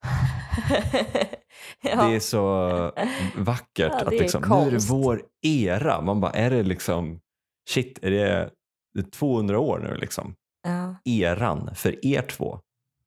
ja. 1.82 2.08
Det 2.08 2.16
är 2.16 2.20
så 2.20 2.92
vackert 3.38 3.92
Ja, 3.92 4.00
att 4.00 4.10
det 4.10 4.16
är 4.16 4.20
liksom, 4.20 4.42
nu 4.50 4.56
är 4.68 4.72
det 4.72 4.86
vår 4.90 5.22
era. 5.42 6.02
Man 6.02 6.22
bara, 6.22 6.32
är 6.32 6.50
det 6.50 6.64
liksom, 6.64 7.20
shit, 7.70 8.00
är 8.02 8.12
det, 8.12 8.50
det 8.94 9.00
är 9.00 9.04
200 9.12 9.60
år 9.60 9.80
nu 9.80 9.96
liksom? 9.96 10.36
ja. 10.64 10.96
Eran 11.06 11.76
för 11.76 12.06
er 12.06 12.22
två. 12.22 12.60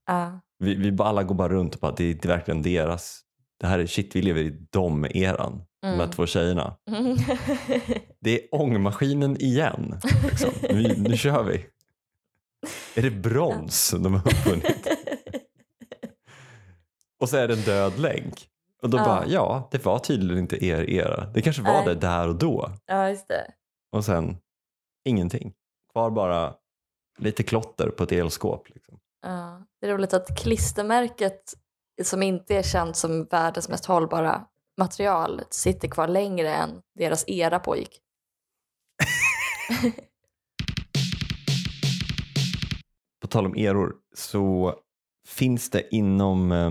Ja. 0.07 0.41
Vi, 0.59 0.75
vi 0.75 0.93
bara, 0.93 1.09
alla 1.09 1.23
går 1.23 1.35
bara 1.35 1.49
runt 1.49 1.75
och 1.75 1.81
bara, 1.81 1.93
det 1.93 2.25
är 2.25 2.29
verkligen 2.29 2.63
deras, 2.63 3.21
det 3.61 3.67
här 3.67 3.79
är 3.79 3.87
shit, 3.87 4.17
vi 4.17 4.23
lever 4.23 4.41
i 4.41 4.67
dom-eran. 4.73 5.65
De 5.83 5.87
här 5.89 5.95
Mm. 5.95 6.11
två 6.11 6.27
tjejerna. 6.27 6.77
Det 8.21 8.31
är 8.43 8.55
ångmaskinen 8.55 9.37
igen. 9.43 9.99
Liksom. 10.31 10.51
Nu, 10.63 10.95
nu 10.99 11.17
kör 11.17 11.43
vi. 11.43 11.67
Är 12.97 13.03
det 13.03 13.11
brons 13.11 13.91
de 13.99 14.13
har 14.15 14.21
uppfunnit? 14.29 14.87
Och 17.21 17.29
så 17.29 17.37
är 17.37 17.49
det 17.49 17.55
en 17.55 17.61
död 17.63 17.99
länk. 17.99 18.49
Och 18.83 18.91
då 18.91 18.99
Ja. 18.99 19.05
bara, 19.05 19.27
ja, 19.27 19.69
det 19.73 19.85
var 19.85 19.99
tydligen 19.99 20.39
inte 20.39 20.65
er 20.65 20.91
era. 20.91 21.27
Det 21.35 21.43
kanske 21.43 21.63
var 21.63 21.73
Nej. 21.73 21.87
det 21.87 21.95
där 21.95 22.29
och 22.29 22.37
då. 22.39 22.71
ja, 22.87 23.09
just 23.09 23.29
det. 23.29 23.47
Och 23.93 24.05
sen 24.05 24.37
ingenting. 25.05 25.55
Kvar 25.93 26.11
bara 26.11 26.55
lite 27.19 27.43
klotter 27.43 27.89
på 27.89 28.03
ett 28.05 28.13
elskåp. 28.13 28.69
Liksom. 28.69 28.99
Ja. 29.23 29.63
Det 29.81 29.87
är 29.87 29.91
roligt 29.91 30.15
att 30.15 30.39
klistermärket 30.39 31.55
som 32.03 32.23
inte 32.23 32.57
är 32.57 32.63
känt 32.63 32.97
som 32.97 33.25
världens 33.25 33.69
mest 33.69 33.87
hållbara 33.87 34.47
material 34.79 35.43
sitter 35.51 35.89
kvar 35.89 36.09
längre 36.09 36.55
än 36.55 36.83
deras 36.95 37.25
era 37.27 37.59
pågick. 37.59 38.01
På 43.21 43.27
tal 43.29 43.47
om 43.47 43.55
eror 43.55 43.95
så 44.15 44.75
finns 45.29 45.71
det 45.71 45.95
inom, 45.95 46.53
eh, 46.53 46.71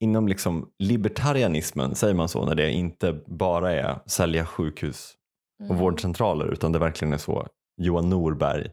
inom 0.00 0.28
liksom 0.28 0.70
libertarianismen, 0.78 1.94
säger 1.94 2.14
man 2.14 2.28
så, 2.28 2.44
när 2.44 2.54
det 2.54 2.70
inte 2.70 3.12
bara 3.26 3.72
är 3.72 4.00
sälja 4.06 4.46
sjukhus 4.46 5.17
och 5.60 5.64
Mm. 5.64 5.76
vårdcentraler 5.78 6.46
utan 6.46 6.72
det 6.72 6.78
verkligen 6.78 7.12
är 7.14 7.18
så. 7.18 7.46
Johan 7.80 8.10
Norberg. 8.10 8.70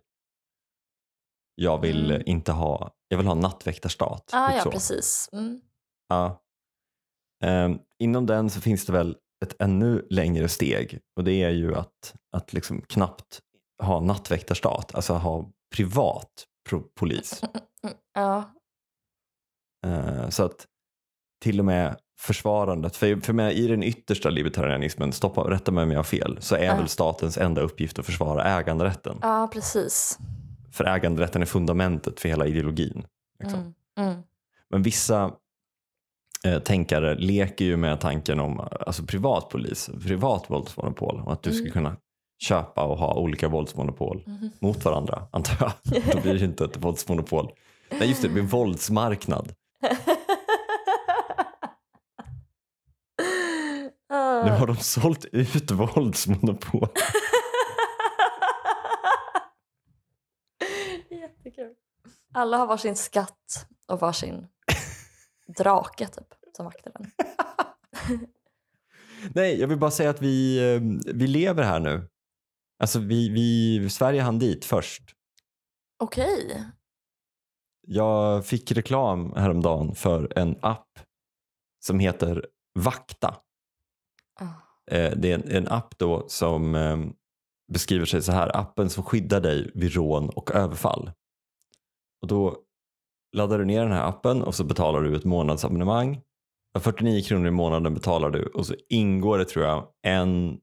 Jag 1.55 1.81
vill 1.81 2.11
Mm. 2.11 2.23
inte 2.25 2.51
ha, 2.51 2.91
jag 3.07 3.17
vill 3.17 3.27
ha 3.27 3.33
nattväktarstat. 3.35 4.29
Ah, 4.33 4.47
typ 4.47 4.57
ja, 4.57 4.63
så. 4.63 4.71
precis. 4.71 5.29
Mm. 5.33 5.61
Ja. 6.09 6.41
Ehm, 7.43 7.79
inom 7.99 8.25
den 8.25 8.49
så 8.49 8.61
finns 8.61 8.85
det 8.85 8.93
väl 8.93 9.17
ett 9.45 9.55
ännu 9.61 10.07
längre 10.09 10.49
steg 10.49 10.99
och 11.15 11.23
det 11.23 11.43
är 11.43 11.49
ju 11.49 11.75
att, 11.75 12.15
att 12.37 12.53
liksom 12.53 12.81
knappt 12.81 13.39
ha 13.83 13.99
nattväktarstat, 13.99 14.95
alltså 14.95 15.13
ha 15.13 15.51
privat 15.75 16.45
polis. 16.99 17.41
Ja. 18.13 18.53
Ehm, 19.87 20.31
så 20.31 20.43
att 20.45 20.67
till 21.43 21.59
och 21.59 21.65
med 21.65 21.99
försvarandet, 22.17 22.95
för, 22.95 23.15
för 23.15 23.33
mig, 23.33 23.53
i 23.55 23.67
den 23.67 23.83
yttersta 23.83 24.29
libertarianismen, 24.29 25.11
stoppa, 25.11 25.41
rätta 25.41 25.71
mig 25.71 25.83
om 25.83 25.91
jag 25.91 25.99
har 25.99 26.03
fel, 26.03 26.37
så 26.39 26.55
är 26.55 26.63
Ja. 26.65 26.75
väl 26.75 26.87
statens 26.87 27.37
enda 27.37 27.61
uppgift 27.61 27.99
att 27.99 28.05
försvara 28.05 28.43
äganderätten. 28.59 29.17
ja, 29.21 29.49
precis. 29.53 30.19
För 30.71 30.83
äganderätten 30.85 31.41
är 31.41 31.45
fundamentet 31.45 32.19
för 32.19 32.29
hela 32.29 32.45
ideologin. 32.47 33.05
Liksom. 33.39 33.59
Mm. 33.59 34.09
Mm. 34.11 34.21
Men 34.69 34.83
vissa 34.83 35.31
eh, 36.45 36.59
tänkare 36.59 37.15
leker 37.15 37.65
ju 37.65 37.77
med 37.77 37.99
tanken 37.99 38.39
om 38.39 38.59
alltså, 38.59 39.03
privat 39.03 39.49
polis, 39.49 39.89
privat 40.03 40.43
våldsmonopol 40.47 41.21
och 41.25 41.33
att 41.33 41.43
du 41.43 41.59
Mm. 41.59 41.71
kunna 41.71 41.95
köpa 42.41 42.83
och 42.83 42.97
ha 42.97 43.13
olika 43.15 43.47
våldsmonopol 43.47 44.23
Mhm. 44.25 44.49
mot 44.59 44.85
varandra, 44.85 45.27
antar 45.31 45.55
jag. 45.59 46.03
Då 46.15 46.21
blir 46.21 46.33
det 46.33 46.45
inte 46.45 46.65
ett 46.65 46.77
våldsmonopol. 46.77 47.51
Nej, 47.99 48.09
just 48.09 48.21
det, 48.21 48.27
det 48.27 48.33
blir 48.33 48.43
en 48.43 48.49
våldsmarknad. 48.49 49.51
Nu 54.45 54.51
har 54.51 54.67
de 54.67 54.75
sålt 54.77 55.25
ut 55.25 55.71
våldsmonopol. 55.71 56.87
Jättekul. 61.09 61.73
Alla 62.33 62.57
har 62.57 62.67
varsin 62.67 62.95
skatt 62.95 63.67
och 63.87 63.99
varsin 63.99 64.47
drake 65.57 66.07
typ, 66.07 66.27
som 66.57 66.65
vaktar 66.65 66.91
den. 66.91 67.11
Nej, 69.33 69.59
jag 69.59 69.67
vill 69.67 69.79
bara 69.79 69.91
säga 69.91 70.09
att 70.09 70.21
vi, 70.21 70.57
eh, 70.73 70.81
vi 71.15 71.27
lever 71.27 71.63
här 71.63 71.79
nu. 71.79 72.07
Alltså 72.79 72.99
vi, 72.99 73.29
vi, 73.29 73.89
Sverige 73.89 74.21
hann 74.21 74.39
dit 74.39 74.65
först. 74.65 75.03
Okej. 75.99 76.65
Jag 77.87 78.45
fick 78.45 78.71
reklam 78.71 79.33
häromdagen 79.33 79.95
för 79.95 80.37
en 80.37 80.59
app 80.61 80.99
som 81.85 81.99
heter 81.99 82.45
Vakta. 82.79 83.35
Ah. 84.39 84.95
Eh, 84.95 85.11
Det 85.17 85.31
är 85.31 85.35
en, 85.35 85.51
en 85.51 85.67
app 85.67 85.97
då 85.97 86.25
som 86.27 86.75
eh, 86.75 86.97
beskriver 87.73 88.05
sig 88.05 88.21
så 88.21 88.31
här. 88.31 88.57
Appen 88.57 88.89
som 88.89 89.03
skyddar 89.03 89.41
dig 89.41 89.71
vid 89.73 89.93
rån 89.93 90.29
och 90.29 90.51
överfall. 90.51 91.11
Och 92.21 92.27
då 92.27 92.57
laddar 93.35 93.59
du 93.59 93.65
ner 93.65 93.83
den 93.83 93.91
här 93.91 94.07
appen 94.09 94.41
och 94.43 94.55
så 94.55 94.63
betalar 94.63 95.01
du 95.01 95.15
ett 95.15 95.23
månadsabonnemang. 95.25 96.21
För 96.73 96.79
49 96.79 97.21
kronor 97.21 97.47
i 97.47 97.51
månaden 97.51 97.93
betalar 97.93 98.29
du 98.29 98.45
och 98.45 98.65
så 98.65 98.75
ingår 98.89 99.37
det 99.37 99.45
tror 99.45 99.65
jag 99.65 99.87
en, 100.07 100.57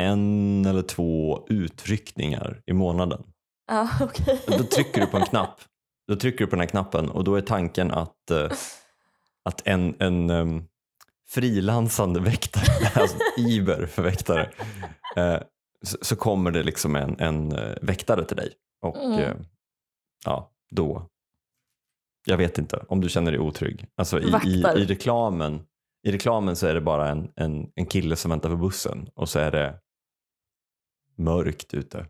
en 0.00 0.66
eller 0.66 0.82
två 0.82 1.46
utryckningar 1.48 2.62
i 2.66 2.72
månaden. 2.72 3.22
Ja, 3.66 3.88
okej. 4.00 4.40
Då 4.46 4.64
trycker 4.64 5.00
du 5.00 5.06
på 5.06 5.16
en 5.16 5.26
knapp. 5.26 5.60
Då 6.08 6.16
trycker 6.16 6.38
du 6.38 6.46
på 6.46 6.50
den 6.56 6.60
här 6.60 6.68
knappen 6.68 7.08
och 7.10 7.24
då 7.24 7.34
är 7.34 7.40
tanken 7.40 7.90
att, 7.90 8.30
eh, 8.30 8.50
att 9.44 9.66
en, 9.66 9.94
en 9.98 10.30
um, 10.30 10.64
frilansande 11.28 12.20
väktare, 12.20 12.64
alltså 13.00 13.16
Iber 13.38 13.86
för 13.86 14.02
väktare, 14.02 14.50
eh, 15.16 15.38
så, 15.82 15.98
så 16.02 16.16
kommer 16.16 16.50
det 16.50 16.62
liksom 16.62 16.96
en, 16.96 17.20
en 17.20 17.52
eh, 17.52 17.76
väktare 17.82 18.24
till 18.24 18.36
dig. 18.36 18.52
Och 18.82 18.96
Mm. 18.96 19.18
eh, 19.18 19.34
ja, 20.24 20.52
då, 20.70 21.08
jag 22.26 22.36
vet 22.36 22.58
inte 22.58 22.84
om 22.88 23.00
du 23.00 23.08
känner 23.08 23.30
dig 23.32 23.40
otrygg. 23.40 23.86
Alltså 23.96 24.20
i, 24.20 24.32
i, 24.44 24.58
i, 24.76 24.84
reklamen, 24.84 25.60
I 26.06 26.12
reklamen 26.12 26.56
så 26.56 26.66
är 26.66 26.74
det 26.74 26.80
bara 26.80 27.08
en, 27.08 27.32
en, 27.36 27.70
en 27.74 27.86
kille 27.86 28.16
som 28.16 28.30
väntar 28.30 28.50
på 28.50 28.56
bussen 28.56 29.08
och 29.14 29.28
så 29.28 29.38
är 29.38 29.50
det 29.50 29.78
mörkt 31.16 31.74
ute. 31.74 32.06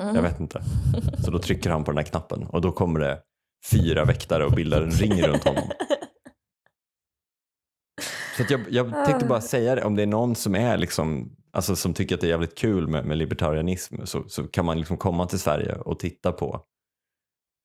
Mm. 0.00 0.14
Jag 0.14 0.22
vet 0.22 0.40
inte. 0.40 0.62
Så 1.24 1.30
då 1.30 1.38
trycker 1.38 1.70
han 1.70 1.84
på 1.84 1.90
den 1.90 1.98
här 1.98 2.04
knappen 2.04 2.46
och 2.46 2.60
då 2.60 2.72
kommer 2.72 3.00
det 3.00 3.22
fyra 3.70 4.04
väktare 4.04 4.44
och 4.44 4.52
bildar 4.52 4.82
en 4.82 4.90
ring 4.90 5.22
runt 5.22 5.44
honom. 5.44 5.64
Så 8.36 8.42
jag, 8.48 8.60
jag 8.70 9.06
tänkte 9.06 9.26
bara 9.26 9.40
säga 9.40 9.74
det, 9.74 9.84
om 9.84 9.96
det 9.96 10.02
är 10.02 10.06
någon 10.06 10.34
som 10.34 10.54
är 10.54 10.76
liksom, 10.76 11.36
alltså 11.52 11.76
som 11.76 11.94
tycker 11.94 12.14
att 12.14 12.20
det 12.20 12.26
är 12.26 12.30
jävligt 12.30 12.58
kul 12.58 12.88
med, 12.88 13.04
med 13.04 13.18
libertarianism 13.18 13.94
så, 14.04 14.24
så 14.28 14.44
kan 14.44 14.64
man 14.64 14.78
liksom 14.78 14.96
komma 14.96 15.26
till 15.26 15.38
Sverige 15.38 15.74
och 15.74 15.98
titta 15.98 16.32
på 16.32 16.60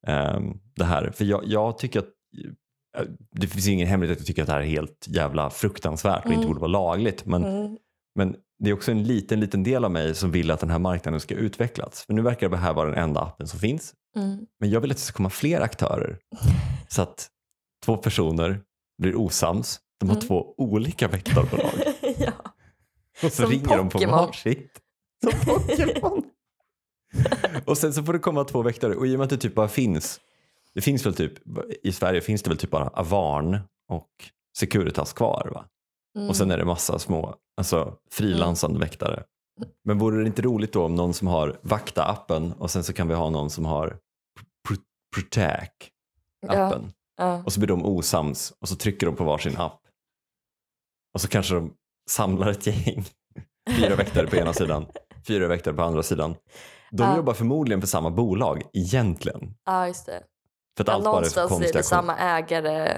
ehm, 0.08 0.60
det 0.76 0.84
här. 0.86 1.12
För 1.12 1.26
jag, 1.26 1.42
jag 1.46 1.78
tycker 1.78 2.00
att 2.00 2.10
det 3.32 3.48
finns 3.48 3.68
ingen 3.68 3.88
hemlighet 3.88 4.16
att 4.18 4.20
jag 4.22 4.28
tycker 4.28 4.42
att 4.42 4.48
det 4.48 4.54
här 4.54 4.62
är 4.62 4.66
helt 4.66 5.06
jävla 5.10 5.50
fruktansvärt 5.50 6.26
och 6.26 6.32
inte 6.32 6.36
Mm. 6.38 6.48
borde 6.48 6.60
vara 6.60 6.72
lagligt. 6.72 7.26
Men, 7.26 7.46
Mm. 7.46 7.78
men 8.16 8.36
det 8.64 8.70
är 8.70 8.74
också 8.74 8.92
en 8.92 9.04
liten, 9.04 9.40
liten 9.40 9.64
del 9.64 9.86
av 9.86 9.92
mig 9.92 10.16
som 10.16 10.32
vill 10.32 10.52
att 10.52 10.60
den 10.60 10.70
här 10.70 10.80
marknaden 10.80 11.20
ska 11.20 11.36
utvecklas. 11.36 12.02
För 12.06 12.14
nu 12.14 12.22
verkar 12.22 12.50
det 12.50 12.58
här 12.58 12.74
vara 12.74 12.90
den 12.90 13.00
enda 13.04 13.22
appen 13.22 13.48
som 13.48 13.60
finns. 13.60 13.94
Mm. 14.16 14.46
Men 14.60 14.70
jag 14.70 14.82
vill 14.82 14.92
att 14.92 14.98
det 14.98 15.04
ska 15.04 15.18
komma 15.18 15.30
fler 15.30 15.62
aktörer. 15.62 16.18
Så 16.88 17.02
att 17.02 17.28
två 17.86 17.98
personer 17.98 18.62
blir 19.02 19.16
osams. 19.16 19.80
De 20.00 20.10
har 20.10 20.16
Mm. 20.16 20.28
två 20.28 20.54
olika 20.58 21.08
väktarbolag. 21.08 21.72
ja. 22.18 22.32
Och 23.24 23.32
så 23.32 23.42
Som 23.42 23.46
ringer 23.52 23.78
de 23.78 23.90
på 23.90 24.00
varsitt. 24.00 24.80
Som 25.24 25.32
Pokémon. 25.56 26.24
och 27.66 27.78
sen 27.78 27.94
så 27.94 28.04
får 28.04 28.14
det 28.14 28.20
komma 28.20 28.44
två 28.44 28.62
väktare. 28.62 28.96
Och 28.96 29.08
i 29.08 29.16
och 29.16 29.20
med 29.20 29.24
att 29.24 29.30
det 29.30 29.38
typ 29.38 29.56
bara 29.56 29.68
finns. 29.68 30.20
Det 30.74 30.82
finns 30.82 31.06
väl 31.06 31.16
typ, 31.16 31.34
i 31.84 31.92
Sverige 31.92 32.22
finns 32.22 32.44
det 32.44 32.50
väl 32.50 32.58
typ 32.58 32.70
bara 32.72 32.88
Avarn 32.88 33.60
och 33.90 34.10
Securitas 34.58 35.14
kvar 35.14 35.52
va? 35.54 35.66
Mm. 36.18 36.30
Och 36.30 36.36
sen 36.36 36.52
är 36.52 36.58
det 36.58 36.66
massa 36.66 37.00
små, 37.00 37.36
alltså 37.58 37.96
frilansande 38.12 38.80
väktare. 38.80 39.24
Men 39.84 39.98
vore 39.98 40.22
det 40.22 40.28
inte 40.28 40.42
roligt 40.42 40.74
då 40.74 40.86
om 40.86 40.96
någon 40.96 41.14
som 41.14 41.28
har 41.28 41.60
Vakta-appen 41.64 42.54
och 42.54 42.72
sen 42.72 42.84
så 42.84 42.94
kan 42.94 43.08
vi 43.08 43.14
ha 43.14 43.30
någon 43.30 43.50
som 43.50 43.66
har 43.66 43.98
Pr- 44.70 44.80
Protect-appen. 45.16 46.92
ja. 47.18 47.44
Och 47.44 47.54
så 47.54 47.60
blir 47.60 47.68
de 47.68 47.86
osams 47.86 48.54
och 48.60 48.70
så 48.70 48.76
trycker 48.76 49.06
de 49.06 49.16
på 49.16 49.24
varsin 49.24 49.58
app. 49.58 49.82
Och 51.14 51.22
så 51.22 51.28
kanske 51.28 51.56
de 51.56 51.74
samlar 52.10 52.50
ett 52.52 52.68
gäng. 52.68 53.06
Fyra 53.78 53.96
väktare 53.96 54.28
på 54.28 54.36
ena 54.36 54.54
sidan, 54.54 54.86
fyra 55.28 55.48
väktare 55.48 55.74
på 55.74 55.84
andra 55.84 56.04
sidan. 56.04 56.36
De 56.92 57.16
jobbar 57.16 57.34
förmodligen 57.34 57.82
för 57.82 57.88
samma 57.88 58.12
bolag 58.12 58.64
egentligen. 58.74 59.54
ja, 59.66 59.88
just 59.88 60.06
det. 60.06 60.24
För 60.78 60.84
att 60.84 60.88
Ja, 60.88 60.94
allt 60.94 61.04
bara 61.04 61.12
är 61.12 61.16
någonstans 61.16 61.62
är 61.62 61.74
det 61.74 61.84
samma 61.84 62.18
ägare. 62.18 62.88
eh, 62.92 62.98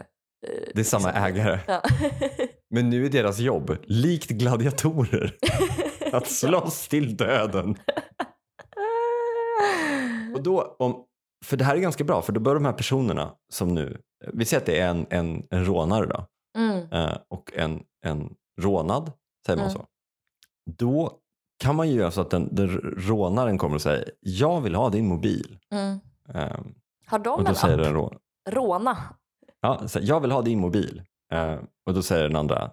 Det 0.75 0.79
är 0.79 0.83
samma 0.83 1.11
ägare. 1.11 1.59
Ja. 1.67 1.81
Men 2.69 2.89
nu 2.89 3.05
är 3.05 3.09
deras 3.09 3.39
jobb, 3.39 3.77
likt 3.83 4.29
gladiatorer, 4.29 5.35
att 6.13 6.27
slåss 6.27 6.87
till 6.87 7.17
döden. 7.17 7.75
Och 10.35 10.43
då, 10.43 10.75
om, 10.79 11.05
för 11.45 11.57
det 11.57 11.63
här 11.63 11.75
är 11.75 11.79
ganska 11.79 12.03
bra, 12.03 12.21
för 12.21 12.33
då 12.33 12.39
bör 12.39 12.53
de 12.55 12.65
här 12.65 12.73
personerna 12.73 13.33
som 13.53 13.73
nu, 13.75 14.01
vi 14.33 14.45
säger 14.45 14.61
att 14.61 14.65
det 14.65 14.79
är 14.79 14.89
en, 14.89 15.05
en, 15.09 15.43
en 15.49 15.65
rånare 15.65 16.05
då, 16.05 16.25
Mm. 16.59 16.91
eh, 16.91 17.17
och 17.27 17.51
en, 17.55 17.83
en 18.05 18.35
rånad, 18.61 19.11
säger 19.45 19.57
man 19.57 19.69
Mm. 19.69 19.73
så. 19.81 19.85
Då 20.71 21.11
kan 21.63 21.75
man 21.75 21.89
ju 21.89 21.95
göra 21.95 22.11
så 22.11 22.21
att 22.21 22.29
den, 22.29 22.55
den 22.55 22.69
rånaren 22.97 23.57
kommer 23.57 23.75
och 23.75 23.81
säger, 23.81 24.11
jag 24.19 24.61
vill 24.61 24.75
ha 24.75 24.89
din 24.89 25.07
mobil. 25.07 25.57
Eh, 26.33 26.59
Har 27.05 27.19
de 27.19 27.29
och 27.29 27.43
då 27.43 27.49
en 27.49 27.55
säger 27.55 27.77
app? 27.77 27.83
den 27.83 27.93
rå, 27.93 28.13
Råna? 28.49 28.97
ja, 29.61 29.87
så, 29.87 29.99
jag 30.01 30.19
vill 30.21 30.31
ha 30.31 30.41
din 30.41 30.59
mobil. 30.59 31.03
Eh, 31.33 31.55
och 31.85 31.93
då 31.93 32.01
säger 32.01 32.23
den 32.23 32.35
andra, 32.35 32.63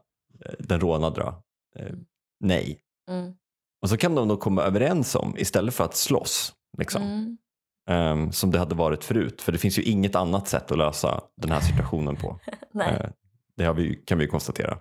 eh, 0.44 0.52
den 0.58 0.80
rånade 0.80 1.20
då, 1.20 1.42
eh, 1.80 1.94
nej. 2.40 2.80
Mm. 3.10 3.34
Och 3.82 3.88
så 3.88 3.96
kan 3.96 4.14
de 4.14 4.28
då 4.28 4.36
komma 4.36 4.62
överens 4.62 5.14
om, 5.14 5.36
istället 5.38 5.74
för 5.74 5.84
att 5.84 5.94
slåss, 5.96 6.54
liksom, 6.78 7.02
Mm. 7.02 7.38
ehm, 7.88 8.32
som 8.32 8.50
det 8.50 8.58
hade 8.58 8.74
varit 8.74 9.04
förut. 9.04 9.42
För 9.42 9.52
det 9.52 9.58
finns 9.58 9.78
ju 9.78 9.82
inget 9.82 10.14
annat 10.14 10.48
sätt 10.48 10.70
att 10.72 10.78
lösa 10.78 11.20
den 11.36 11.50
här 11.52 11.60
situationen 11.60 12.16
på. 12.16 12.38
Nej. 12.72 13.12
Eh, 13.60 13.66
det 13.66 13.72
vi, 13.72 13.94
kan 13.94 14.18
vi 14.18 14.26
konstatera. 14.26 14.78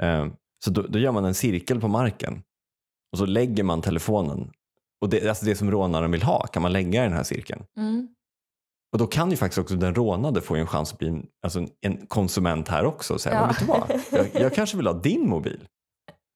Ehm, 0.00 0.32
så 0.64 0.70
då, 0.70 0.82
då 0.82 0.98
gör 0.98 1.12
man 1.12 1.24
en 1.24 1.34
cirkel 1.34 1.80
på 1.80 1.88
marken 1.88 2.42
och 3.12 3.18
så 3.18 3.26
lägger 3.26 3.64
man 3.64 3.82
telefonen. 3.82 4.50
Och 5.00 5.08
det, 5.08 5.28
alltså 5.28 5.44
det 5.44 5.54
som 5.56 5.70
rånaren 5.70 6.10
vill 6.10 6.22
ha 6.22 6.46
kan 6.46 6.62
man 6.62 6.72
lägga 6.72 7.00
i 7.00 7.08
den 7.08 7.16
här 7.16 7.22
cirkeln. 7.22 7.64
Mm. 7.76 8.08
Och 8.92 8.98
då 8.98 9.06
kan 9.06 9.30
ju 9.30 9.36
faktiskt 9.36 9.58
också 9.58 9.76
den 9.76 9.94
rånade 9.94 10.40
få 10.40 10.54
en 10.56 10.66
chans 10.66 10.92
att 10.92 10.98
bli 10.98 11.08
en, 11.08 11.26
alltså 11.42 11.58
en- 11.60 11.68
en 11.80 12.06
konsument 12.06 12.68
här 12.68 12.84
också 12.84 13.14
och 13.14 13.20
säga, 13.20 13.34
Ja. 13.34 13.40
"Men 13.40 13.48
vet 13.48 13.58
du 13.58 13.66
vad? 13.66 14.00
Jag, 14.34 14.42
jag 14.42 14.54
kanske 14.54 14.76
vill 14.76 14.86
ha 14.86 14.94
din 14.94 15.28
mobil. 15.28 15.68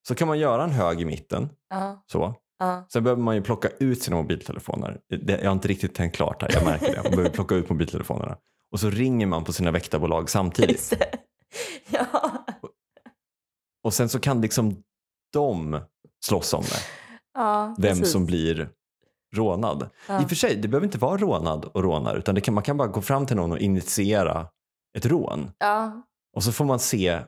Så 0.07 0.15
kan 0.15 0.27
man 0.27 0.39
göra 0.39 0.63
en 0.63 0.71
hög 0.71 1.01
i 1.01 1.05
mitten. 1.05 1.49
Ja. 1.69 2.03
Så. 2.11 2.33
Ja. 2.59 2.85
Sen 2.93 3.03
behöver 3.03 3.21
man 3.21 3.35
ju 3.35 3.41
plocka 3.41 3.69
ut 3.79 4.01
sina 4.03 4.15
mobiltelefoner. 4.17 4.99
Det, 5.09 5.33
jag 5.41 5.45
har 5.45 5.51
inte 5.51 5.67
riktigt 5.67 5.95
tänkt 5.95 6.15
klart 6.15 6.41
här, 6.41 6.49
jag 6.53 6.65
märker 6.65 6.87
det. 6.95 7.01
Man 7.03 7.11
behöver 7.11 7.29
plocka 7.29 7.55
ut 7.55 7.69
mobiltelefonerna. 7.69 8.37
Och 8.71 8.79
så 8.79 8.89
ringer 8.89 9.25
man 9.27 9.43
på 9.43 9.53
sina 9.53 9.71
väktarbolag 9.71 10.29
samtidigt. 10.29 10.93
Ja. 11.89 12.45
Och 13.83 13.93
sen 13.93 14.09
så 14.09 14.19
kan 14.19 14.41
liksom 14.41 14.83
de 15.33 15.79
slåss 16.25 16.53
om 16.53 16.61
det. 16.63 16.79
ja 17.33 17.75
Vem 17.77 17.97
precis. 17.97 18.11
som 18.11 18.25
blir 18.25 18.69
rånad. 19.35 19.89
Ja. 20.07 20.21
I 20.21 20.25
och 20.25 20.29
för 20.29 20.35
sig, 20.35 20.55
det 20.55 20.67
behöver 20.67 20.85
inte 20.87 20.97
vara 20.97 21.17
rånad 21.17 21.65
och 21.65 21.83
rånare. 21.83 22.17
Utan 22.17 22.35
det 22.35 22.41
kan, 22.41 22.53
man 22.53 22.63
kan 22.63 22.77
bara 22.77 22.87
gå 22.87 23.01
fram 23.01 23.25
till 23.25 23.35
någon 23.35 23.51
och 23.51 23.59
initiera 23.59 24.47
ett 24.97 25.05
rån. 25.05 25.51
Ja. 25.57 26.01
Och 26.35 26.43
så 26.43 26.51
får 26.51 26.65
man 26.65 26.79
se 26.79 27.19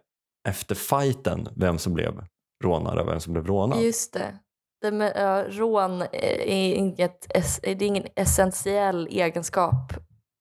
efter 0.48 0.76
fighten 0.76 1.50
vem 1.56 1.78
som 1.78 1.94
blev 1.94 2.26
rånare 2.64 3.02
och 3.02 3.08
vem 3.08 3.20
som 3.20 3.34
blev 3.34 3.48
rånad. 3.48 3.82
Just 3.82 4.14
det. 4.14 4.40
det 4.82 4.92
med, 4.92 5.14
ja, 5.16 5.46
rån 5.50 6.02
är, 6.02 6.74
inget, 6.74 7.28
es- 7.36 7.60
det 7.62 7.72
är 7.72 7.84
ingen 7.84 8.08
essentiell 8.16 9.08
egenskap 9.08 9.94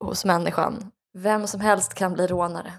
hos 0.05 0.25
människan. 0.25 0.91
Vem 1.19 1.47
som 1.47 1.61
helst 1.61 1.95
kan 1.95 2.13
bli 2.13 2.27
rånare. 2.27 2.73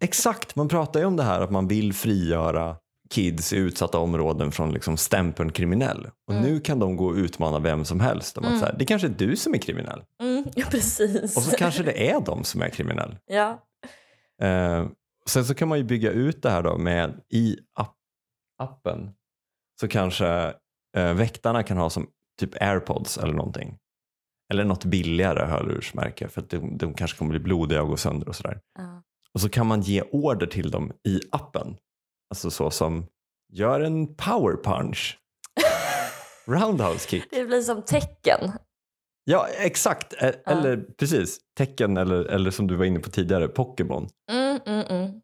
Exakt, 0.00 0.56
man 0.56 0.68
pratar 0.68 1.00
ju 1.00 1.06
om 1.06 1.16
det 1.16 1.22
här 1.22 1.40
att 1.40 1.50
man 1.50 1.68
vill 1.68 1.92
frigöra 1.92 2.76
kids 3.10 3.52
i 3.52 3.56
utsatta 3.56 3.98
områden 3.98 4.52
från 4.52 4.72
liksom 4.72 4.96
stämpeln 4.96 5.52
kriminell. 5.52 6.10
Och 6.26 6.34
Mm. 6.34 6.44
nu 6.44 6.60
kan 6.60 6.78
de 6.78 6.96
gå 6.96 7.06
och 7.06 7.14
utmana 7.14 7.58
vem 7.58 7.84
som 7.84 8.00
helst. 8.00 8.38
Om 8.38 8.44
att 8.44 8.48
Mm. 8.48 8.60
så 8.60 8.66
här, 8.66 8.76
det 8.78 8.84
kanske 8.86 9.08
är 9.08 9.12
du 9.18 9.36
som 9.36 9.54
är 9.54 9.58
kriminell. 9.58 10.02
Mm, 10.22 10.44
ja, 10.56 10.66
precis. 10.70 11.36
Och 11.36 11.42
så 11.42 11.56
kanske 11.56 11.82
det 11.82 12.10
är 12.10 12.20
de 12.20 12.44
som 12.44 12.62
är 12.62 12.68
kriminell. 12.68 13.16
ja. 13.26 13.64
Eh, 14.42 14.86
sen 15.26 15.44
så 15.44 15.54
kan 15.54 15.68
man 15.68 15.78
ju 15.78 15.84
bygga 15.84 16.10
ut 16.10 16.42
det 16.42 16.50
här 16.50 16.62
då 16.62 16.78
med 16.78 17.20
i 17.32 17.56
app, 17.74 17.94
appen. 18.62 19.10
Så 19.80 19.88
kanske 19.88 20.54
eh, 20.96 21.14
väktarna 21.14 21.62
kan 21.62 21.76
ha 21.76 21.90
som 21.90 22.06
typ 22.40 22.62
airpods 22.62 23.18
eller 23.18 23.32
någonting. 23.34 23.78
Eller 24.52 24.64
något 24.64 24.84
billigare 24.84 25.46
hörlursmärke 25.46 26.28
för 26.28 26.40
att 26.40 26.50
de, 26.50 26.78
de 26.78 26.94
kanske 26.94 27.18
kommer 27.18 27.30
bli 27.30 27.38
blodiga 27.40 27.82
och 27.82 27.88
gå 27.88 27.96
sönder 27.96 28.28
och 28.28 28.36
sådär. 28.36 28.60
Ja. 28.78 29.02
Och 29.34 29.40
så 29.40 29.48
kan 29.48 29.66
man 29.66 29.80
ge 29.80 30.02
order 30.02 30.46
till 30.46 30.70
dem 30.70 30.92
i 31.08 31.20
appen. 31.32 31.76
Alltså 32.30 32.50
så 32.50 32.70
som 32.70 33.06
gör 33.52 33.80
en 33.80 34.14
power 34.14 34.56
punch. 34.64 35.18
Roundhouse 36.46 37.08
kick. 37.08 37.24
Det 37.30 37.44
blir 37.44 37.60
som 37.62 37.82
tecken. 37.82 38.52
Ja 39.24 39.46
exakt, 39.48 40.12
E- 40.12 40.34
eller 40.46 40.76
precis. 40.98 41.38
Tecken 41.58 41.96
eller, 41.96 42.24
eller 42.24 42.50
som 42.50 42.66
du 42.66 42.76
var 42.76 42.84
inne 42.84 43.00
på 43.00 43.10
tidigare, 43.10 43.48
Pokémon. 43.48 44.08
Mm, 44.30 44.60
mm, 44.66 44.86
mm. 44.88 45.20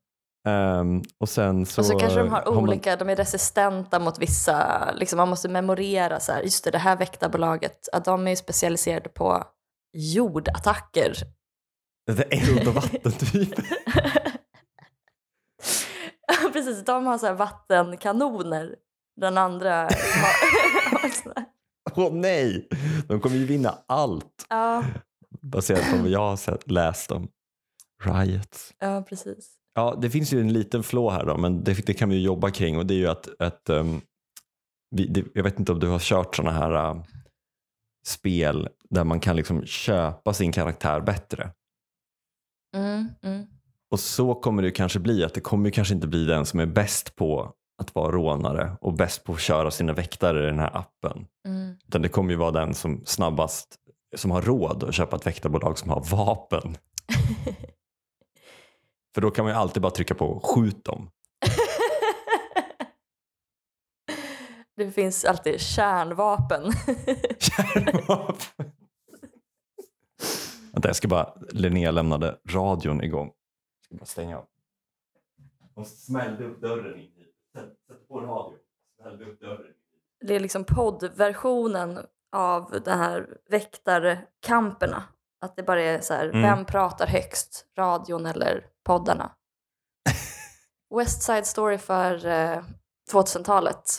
Ehm, 0.49 1.03
och 1.21 1.29
sen 1.29 1.67
så, 1.67 1.81
och 1.81 1.87
så 1.87 1.99
kanske 1.99 2.19
de 2.19 2.29
har 2.29 2.45
man- 2.55 2.65
olika, 2.69 2.97
de 2.97 3.09
är 3.09 3.17
resistenta 3.17 3.99
mot 3.99 4.19
vissa, 4.19 4.91
liksom 4.95 5.17
man 5.17 5.29
måste 5.29 5.49
memorera 5.49 6.21
så 6.21 6.33
här, 6.33 6.43
just 6.43 6.65
det, 6.65 6.71
det 6.71 6.79
här 6.79 6.97
väktarbolaget, 6.97 7.89
att 7.93 8.05
de 8.05 8.29
är 8.29 8.37
specialiserade 8.37 9.09
på 9.09 9.45
jordattacker. 9.97 11.13
Det 12.07 12.35
är 12.35 12.51
eld 12.51 12.69
och 12.69 12.75
vattentyper. 12.75 13.65
Ja, 16.27 16.51
Precis, 16.53 16.85
de 16.85 17.07
har 17.07 17.19
så 17.19 17.27
här 17.27 17.35
vattenkanoner. 17.35 18.77
Den 19.21 19.39
andra 19.39 19.83
har, 19.83 19.91
Åh 21.97 22.13
nej! 22.13 22.69
De 23.09 23.21
kommer 23.21 23.37
ju 23.37 23.45
vinna 23.45 23.79
allt 23.87 24.47
ja, 24.49 24.85
baserat 25.41 25.91
på 25.91 25.97
vad 25.97 26.09
jag 26.11 26.21
har 26.21 26.37
sett, 26.37 26.71
läst 26.71 27.11
om. 27.11 27.29
Riots. 28.05 28.75
ja, 28.79 29.05
precis. 29.09 29.57
Ja, 29.75 29.99
det 30.01 30.11
finns 30.11 30.33
ju 30.33 30.41
en 30.41 30.53
liten 30.53 30.83
flå 30.83 31.11
här 31.11 31.27
då, 31.27 31.37
men 31.37 31.65
det, 31.65 31.87
det 31.87 31.95
kan 31.95 32.09
vi 32.09 32.15
ju 32.17 32.23
jobba 32.23 32.51
kring 32.51 32.79
och 32.79 32.87
det 32.87 32.95
är 32.95 32.99
ju 32.99 33.09
att, 33.09 33.29
att 33.39 33.69
ehm, 33.69 34.01
vi, 34.91 35.07
det, 35.07 35.25
jag 35.35 35.43
vet 35.43 35.59
inte 35.59 35.73
om 35.73 35.81
du 35.81 35.89
har 35.89 35.99
kört 35.99 36.37
sådana 36.37 36.59
här 36.59 36.91
äh, 36.91 37.03
spel 38.07 38.69
där 38.91 39.05
man 39.05 39.21
kan 39.21 39.37
liksom 39.37 39.67
köpa 39.67 40.35
sin 40.35 40.53
karaktär 40.53 41.01
bättre. 41.01 41.51
Mm, 42.75 43.09
mm. 43.23 43.47
Och 43.91 44.01
så 44.01 44.35
kommer 44.35 44.63
det 44.63 44.71
kanske 44.71 44.99
bli, 44.99 45.25
att 45.25 45.35
det 45.35 45.41
kommer 45.41 45.71
kanske 45.71 45.95
inte 45.95 46.07
bli 46.07 46.25
den 46.25 46.47
som 46.47 46.61
är 46.61 46.67
bäst 46.67 47.17
på 47.17 47.53
att 47.79 47.95
vara 47.95 48.13
rånare 48.13 48.77
och 48.81 48.93
bäst 48.93 49.25
på 49.25 49.33
att 49.33 49.41
köra 49.41 49.71
sina 49.71 49.93
väktare 49.93 50.43
i 50.43 50.47
den 50.47 50.59
här 50.59 50.77
appen. 50.77 51.27
Mm. 51.47 51.77
Utan 51.89 52.03
det 52.03 52.09
kommer 52.09 52.31
ju 52.31 52.37
vara 52.37 52.51
den 52.51 52.75
som 52.75 53.03
snabbast, 53.07 53.77
som 54.17 54.31
har 54.31 54.43
råd 54.43 54.85
att 54.85 54.95
köpa 54.95 55.17
ett 55.17 55.27
väktarbolag 55.27 55.79
som 55.79 55.91
har 55.91 56.05
vapen. 56.11 56.77
För 59.15 59.21
då 59.21 59.31
kan 59.31 59.45
man 59.45 59.55
ju 59.55 59.59
alltid 59.59 59.83
bara 59.83 59.93
trycka 59.93 60.15
på 60.15 60.41
skjut 60.41 60.85
dem. 60.85 61.11
Det 64.77 64.91
finns 64.91 65.25
alltid 65.25 65.61
kärnvapen. 65.61 66.73
Kärnvapen. 67.39 68.73
Vänta, 70.75 70.89
jag 70.89 70.97
ska 70.97 71.09
bara, 71.09 71.35
Linnea 71.51 71.91
lämnade 71.91 72.39
radion 72.49 73.03
igång. 73.05 73.27
Jag 73.27 73.85
ska 73.85 73.95
bara 73.95 74.05
stänga 74.05 74.39
av. 74.39 74.47
Hon 75.75 75.85
smällde 75.85 76.45
upp 76.45 76.61
dörren 76.61 76.95
in 77.01 77.01
hit. 77.17 77.35
Sätt, 77.57 78.09
på 78.09 78.21
radion. 78.21 78.59
Smällde 79.01 79.25
upp 79.25 79.41
dörren. 79.41 79.73
Det 80.27 80.35
är 80.35 80.41
liksom 80.41 80.65
poddversionen 80.65 81.99
av 82.37 82.71
den 82.85 82.99
här 82.99 83.29
väktarkamperna. 83.51 85.03
Att 85.41 85.57
det 85.57 85.63
bara 85.63 85.83
är 85.83 86.01
så 86.01 86.15
här, 86.15 86.25
Mm. 86.29 86.43
vem 86.43 86.65
pratar 86.65 87.07
högst? 87.07 87.67
Radion 87.79 88.27
eller 88.27 88.67
poddarna. 88.85 89.33
West 90.99 91.23
Side 91.23 91.47
Story 91.47 91.79
för 91.79 92.27
eh, 92.27 92.63
2000-talet. 93.13 93.99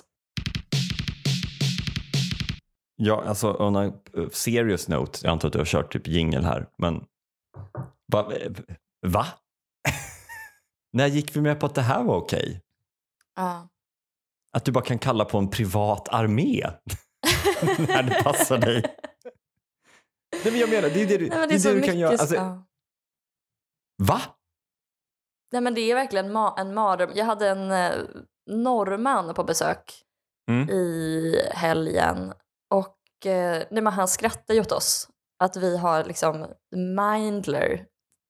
Ja, 2.95 3.23
alltså 3.25 3.53
on 3.53 3.75
a 3.75 3.85
eh, 4.17 4.29
serious 4.31 4.87
note, 4.87 5.19
jag 5.23 5.31
antar 5.31 5.47
att 5.47 5.53
du 5.53 5.59
har 5.59 5.65
kört 5.65 5.93
typ 5.93 6.07
jingel 6.07 6.45
här, 6.45 6.69
men 6.77 7.05
va? 8.11 8.31
va? 9.07 9.25
När 10.93 11.07
gick 11.07 11.35
vi 11.35 11.41
med 11.41 11.59
på 11.59 11.65
att 11.65 11.75
det 11.75 11.81
här 11.81 12.03
var 12.03 12.15
okej? 12.15 12.61
Ja. 13.35 13.67
Att 14.57 14.65
du 14.65 14.71
bara 14.71 14.83
kan 14.85 14.99
kalla 14.99 15.25
på 15.25 15.37
en 15.37 15.49
privat 15.49 16.09
armé 16.09 16.61
när 17.87 18.03
det 18.03 18.23
passar 18.23 18.57
dig. 18.57 18.81
Nej, 20.43 20.51
men 20.51 20.57
jag 20.59 20.69
menar, 20.69 20.89
det 20.89 21.01
är 21.01 21.07
det 21.07 21.17
du, 21.17 21.27
Nej, 21.29 21.39
men 21.39 21.49
det 21.49 21.55
är 21.55 21.59
så 21.59 21.69
det 21.69 21.75
du 21.75 21.81
kan 21.81 21.99
göra. 21.99 22.11
mycket- 22.11 22.21
Alltså, 22.21 22.35
ja. 22.35 22.65
Va? 24.03 24.21
Nej 25.51 25.61
men 25.61 25.73
det 25.73 25.81
är 25.81 25.95
verkligen 25.95 26.31
ma- 26.37 26.59
en 26.59 26.73
mardröm. 26.73 27.11
Jag 27.15 27.25
hade 27.25 27.49
en 27.49 27.71
eh, 27.71 27.91
norrman 28.49 29.33
på 29.33 29.43
besök 29.43 30.01
Mm. 30.51 30.69
i 30.69 31.35
helgen 31.53 32.33
och 32.69 33.25
eh, 33.25 33.63
nej, 33.71 33.83
men 33.83 33.93
han 33.93 34.07
skrattar 34.07 34.53
ju 34.53 34.61
åt 34.61 34.71
oss. 34.71 35.09
Att 35.39 35.57
vi 35.57 35.77
har 35.77 36.03
liksom 36.03 36.47
Mindler 36.75 37.85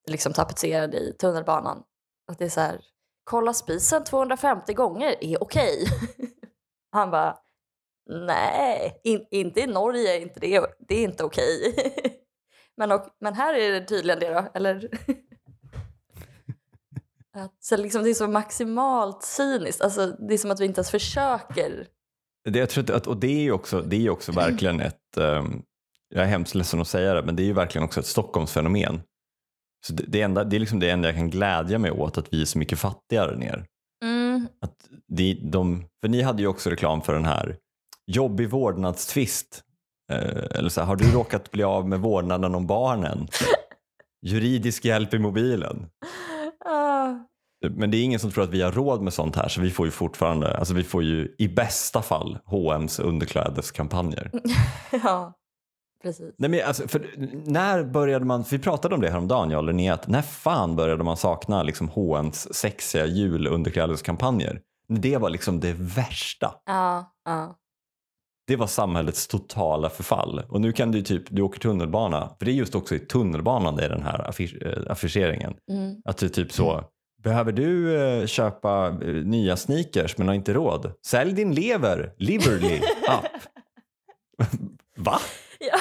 liksom 0.08 0.34
tapetserad 0.34 0.96
i 0.96 1.14
tunnelbanan. 1.20 1.84
Att 2.32 2.40
det 2.40 2.46
är 2.46 2.50
så 2.50 2.62
här, 2.62 2.82
kolla 3.24 3.54
spisen 3.54 4.04
250 4.04 4.74
gånger 4.74 5.24
är 5.24 5.44
okej. 5.44 5.86
Han 6.92 7.12
bara, 7.12 7.38
nej, 8.10 9.02
in, 9.04 9.26
inte 9.32 9.60
i 9.60 9.68
Norge, 9.68 10.20
inte 10.20 10.40
det, 10.40 10.66
det 10.80 10.96
är 10.96 11.04
inte 11.04 11.24
okej. 11.24 11.76
men, 12.78 12.92
och, 12.92 13.08
men 13.20 13.34
här 13.34 13.54
är 13.54 13.72
det 13.72 13.86
tydligen 13.86 14.20
det 14.20 14.34
då, 14.34 14.46
eller? 14.54 14.90
Att, 17.38 17.64
så 17.64 17.78
liksom, 17.78 18.04
det 18.04 18.10
är 18.10 18.14
så 18.14 18.28
maximalt 18.28 19.24
cyniskt, 19.24 19.82
alltså, 19.82 20.08
det 20.08 20.34
är 20.34 20.38
som 20.38 20.52
att 20.52 20.60
vi 20.60 20.66
inte 20.66 20.80
ens 20.80 20.92
försöker. 20.92 21.88
Det, 22.50 22.60
jag 22.60 22.70
tror 22.70 22.92
att, 22.92 23.08
och 23.08 23.18
det 23.18 23.28
är 23.28 23.42
ju 23.42 23.52
också, 23.52 23.82
det 23.82 23.96
är 23.96 24.00
ju 24.00 24.10
också 24.10 24.32
verkligen 24.32 24.80
ett, 24.82 25.18
ehm, 25.18 25.62
jag 26.10 26.24
är 26.24 26.28
hemskt 26.28 26.56
ledsen 26.56 26.82
att 26.82 26.88
säga 26.88 27.14
det, 27.14 27.24
men 27.24 27.36
det 27.36 27.44
är 27.44 27.46
ju 27.46 27.54
verkligen 27.54 27.86
också 27.86 28.00
ett 28.00 28.06
Stockholmsfenomen. 28.06 29.02
Så 29.88 29.94
det, 29.94 30.04
det, 30.08 30.22
enda, 30.22 30.44
det 30.44 30.56
är 30.56 30.60
liksom 30.60 30.80
det 30.80 30.90
enda 30.90 31.08
jag 31.08 31.16
kan 31.16 31.30
glädja 31.30 31.80
mig 31.80 31.92
åt, 31.92 32.18
att 32.18 32.34
vi 32.34 32.42
är 32.42 32.46
så 32.46 32.58
mycket 32.58 32.80
fattigare 32.80 33.38
ner. 33.38 33.66
Mm, 34.04 34.48
Att 34.62 34.76
de, 35.08 35.34
de, 35.34 35.86
för 36.02 36.10
ni 36.10 36.22
hade 36.22 36.42
ju 36.42 36.48
också 36.48 36.70
reklam 36.70 37.02
för 37.02 37.14
den 37.14 37.26
här 37.26 37.58
jobbig 38.12 38.50
vårdnadstvist. 38.50 39.64
Eh, 40.12 40.58
eller 40.58 40.70
så 40.70 40.82
här, 40.82 40.88
har 40.88 40.96
du 40.96 41.12
råkat 41.12 41.52
bli 41.52 41.64
av 41.64 41.90
med 41.90 42.00
vårdnaden 42.00 42.56
om 42.56 42.68
barnen? 42.68 43.28
Juridisk 44.26 44.86
hjälp 44.86 45.14
i 45.14 45.20
mobilen. 45.20 45.86
Ah, 47.68 47.70
Men 47.76 47.92
det 47.92 47.98
är 47.98 48.04
ingen 48.04 48.20
som 48.20 48.32
tror 48.32 48.44
att 48.44 48.50
vi 48.50 48.62
har 48.62 48.72
råd 48.72 49.02
med 49.02 49.14
sånt 49.14 49.36
här 49.36 49.48
så 49.48 49.62
vi 49.62 49.72
får 49.72 49.86
ju 49.86 49.92
fortfarande, 49.92 50.58
alltså 50.58 50.74
vi 50.74 50.84
får 50.84 51.04
ju 51.04 51.36
i 51.38 51.48
bästa 51.48 52.02
fall 52.02 52.38
H&M's 52.46 53.02
underklädeskampanjer. 53.02 54.32
ja, 55.04 55.34
precis. 56.04 56.36
Nej, 56.38 56.50
men 56.50 56.60
alltså, 56.68 56.88
för 56.88 57.08
när 57.46 57.84
började 57.84 58.26
man, 58.26 58.46
för 58.46 58.58
vi 58.58 58.64
pratade 58.64 58.96
om 58.96 59.02
det 59.02 59.10
häromdagen 59.10 59.52
jag 59.52 59.58
och 59.58 59.64
Linnea, 59.64 59.94
att 59.94 60.08
när 60.08 60.22
fan 60.22 60.76
började 60.76 61.04
man 61.04 61.18
sakna 61.18 61.64
liksom 61.64 61.90
H&M's 61.90 62.54
sexiga 62.54 63.06
julunderklädeskampanjer? 63.06 64.62
Det 64.88 65.18
var 65.18 65.30
liksom 65.30 65.60
det 65.60 65.74
värsta. 65.74 66.54
Ja, 66.66 67.14
ja. 67.26 67.56
Det 68.48 68.56
var 68.56 68.68
samhällets 68.68 69.28
totala 69.28 69.90
förfall. 69.90 70.42
Och 70.50 70.62
nu 70.62 70.72
kan 70.72 70.92
du 70.92 71.02
typ, 71.02 71.24
du 71.30 71.42
åker 71.42 71.60
tunnelbana, 71.60 72.30
för 72.40 72.46
det 72.46 72.52
är 72.52 72.54
just 72.54 72.76
också 72.76 72.96
i 72.96 73.00
tunnelbanan 73.00 73.76
det 73.76 73.86
är 73.86 73.90
den 73.90 74.04
här 74.04 74.30
affisch, 74.30 74.56
eh, 74.62 74.92
affischeringen. 74.92 75.54
Mm. 75.72 75.96
Att 76.06 76.18
det 76.18 76.26
är 76.26 76.30
typ 76.30 76.52
så, 76.52 76.84
behöver 77.26 77.52
du 77.52 77.98
eh, 77.98 78.26
köpa 78.26 78.88
eh, 78.88 79.14
nya 79.14 79.58
sneakers 79.58 80.18
men 80.18 80.28
har 80.28 80.36
inte 80.36 80.54
råd? 80.54 80.94
Sälj 81.06 81.34
din 81.34 81.54
lever, 81.54 82.14
Liverly 82.18 82.82
app. 83.08 83.26
Va? 84.96 85.20
Ja. 85.60 85.80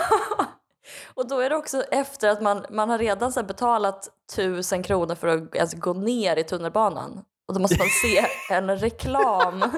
Och 1.15 1.29
då 1.29 1.41
är 1.41 1.51
det 1.51 1.57
också 1.57 1.83
efter 1.83 2.29
att 2.29 2.43
man, 2.43 2.67
man 2.71 2.91
har 2.91 2.99
redan 2.99 3.33
så 3.33 3.43
betalat 3.43 4.09
tusen 4.37 4.83
kronor 4.83 5.15
för 5.15 5.29
att 5.29 5.59
alltså, 5.59 5.77
gå 5.77 5.93
ner 5.93 6.37
i 6.37 6.45
tunnelbanan. 6.45 7.25
Och 7.49 7.55
då 7.55 7.61
måste 7.61 7.79
man 7.79 7.89
se 7.89 8.27
en 8.55 8.79
reklam 8.79 9.61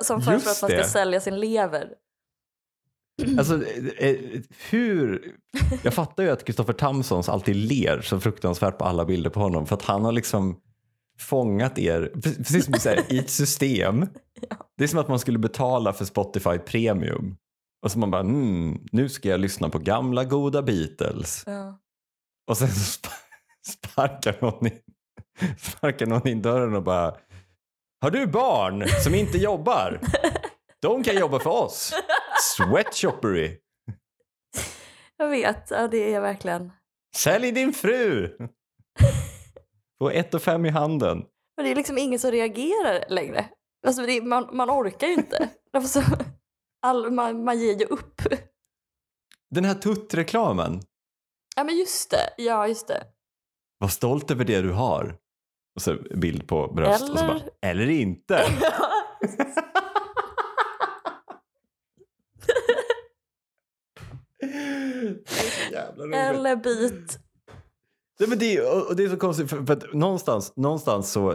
som 0.00 0.22
föreslår 0.22 0.52
att 0.52 0.62
man 0.62 0.70
ska 0.70 0.84
sälja 0.84 1.20
sin 1.20 1.40
lever. 1.40 1.88
Alltså, 3.38 3.64
eh, 3.64 4.08
eh, 4.08 4.16
hur... 4.70 5.32
Jag 5.82 5.94
fattar 5.94 6.22
ju 6.22 6.30
att 6.30 6.44
Kristoffer 6.44 6.72
Tamsons 6.72 7.28
alltid 7.28 7.56
ler 7.56 8.00
så 8.00 8.20
fruktansvärt 8.20 8.78
på 8.78 8.84
alla 8.84 9.04
bilder 9.04 9.30
på 9.30 9.40
honom 9.40 9.66
för 9.66 9.76
att 9.76 9.82
han 9.82 10.04
har 10.04 10.12
liksom 10.12 10.56
fångat 11.18 11.78
er, 11.78 12.12
precis 12.22 12.64
som 12.64 12.72
du 12.72 12.80
säger, 12.80 13.12
i 13.12 13.18
ett 13.18 13.30
system. 13.30 14.06
Det 14.76 14.84
är 14.84 14.88
som 14.88 14.98
att 14.98 15.08
man 15.08 15.18
skulle 15.18 15.38
betala 15.38 15.92
för 15.92 16.04
Spotify 16.04 16.58
Premium. 16.58 17.36
Och 17.82 17.90
så 17.90 17.98
man 17.98 18.10
bara, 18.10 18.20
mm, 18.20 18.80
nu 18.92 19.08
ska 19.08 19.28
jag 19.28 19.40
lyssna 19.40 19.68
på 19.68 19.78
gamla 19.78 20.24
goda 20.24 20.62
Beatles. 20.62 21.44
Ja. 21.46 21.78
Och 22.46 22.58
sen 22.58 22.68
sparkar 23.66 24.36
någon, 24.40 24.66
in, 24.66 24.78
sparkar 25.58 26.06
någon 26.06 26.28
in 26.28 26.42
dörren 26.42 26.74
och 26.74 26.82
bara 26.82 27.14
Har 28.00 28.10
du 28.10 28.26
barn 28.26 28.84
som 29.04 29.14
inte 29.14 29.38
jobbar? 29.38 30.00
De 30.82 31.04
kan 31.04 31.18
jobba 31.18 31.38
för 31.38 31.50
oss. 31.50 31.92
Sweatshoppery. 32.40 33.58
Jag 35.16 35.28
vet, 35.28 35.70
ja, 35.70 35.88
det 35.88 36.14
är 36.14 36.20
verkligen. 36.20 36.72
Sälj 37.16 37.52
din 37.52 37.72
fru. 37.72 38.36
Få 39.98 40.10
ett 40.10 40.34
och 40.34 40.42
fem 40.42 40.66
i 40.66 40.68
handen. 40.68 41.24
Men 41.56 41.64
det 41.64 41.70
är 41.70 41.74
liksom 41.74 41.98
ingen 41.98 42.18
som 42.18 42.30
reagerar 42.30 43.04
längre. 43.08 43.48
Alltså, 43.86 44.02
är, 44.02 44.22
man, 44.22 44.56
man 44.56 44.70
orkar 44.70 45.06
ju 45.06 45.12
inte. 45.12 45.48
Därför 45.72 45.88
så, 46.00 46.02
all, 46.82 47.10
man, 47.10 47.44
man 47.44 47.58
ger 47.60 47.78
ju 47.78 47.84
upp. 47.84 48.20
Den 49.50 49.64
här 49.64 49.74
tuttreklamen. 49.74 50.80
Ja 51.56 51.64
men 51.64 51.76
just 51.76 52.10
det, 52.10 52.34
ja 52.36 52.68
just 52.68 52.88
det. 52.88 53.06
Var 53.78 53.88
stolt 53.88 54.30
över 54.30 54.44
det 54.44 54.60
du 54.60 54.72
har. 54.72 55.16
Och 55.76 55.82
så 55.82 55.94
bild 56.16 56.48
på 56.48 56.72
bröst. 56.72 57.10
Och 57.10 57.18
så 57.18 57.24
Eller- 57.24 57.34
bara, 57.34 57.42
eller 57.70 57.90
inte. 57.90 58.44
Det 59.20 59.26
är 59.26 59.28
så 59.30 59.36
jävla 59.36 59.50
roligt. 64.10 64.29
Eller 66.14 66.56
bit. 66.56 67.18
Nej, 68.20 68.28
men 68.28 68.38
det, 68.38 68.56
är- 68.56 68.88
och 68.90 68.96
det 68.96 69.04
är 69.04 69.08
så 69.08 69.16
konstigt 69.16 69.50
för, 69.50 69.64
för 69.66 69.72
att 69.72 69.92
någonstans, 69.94 70.52
någonstans 70.56 71.12
så, 71.12 71.34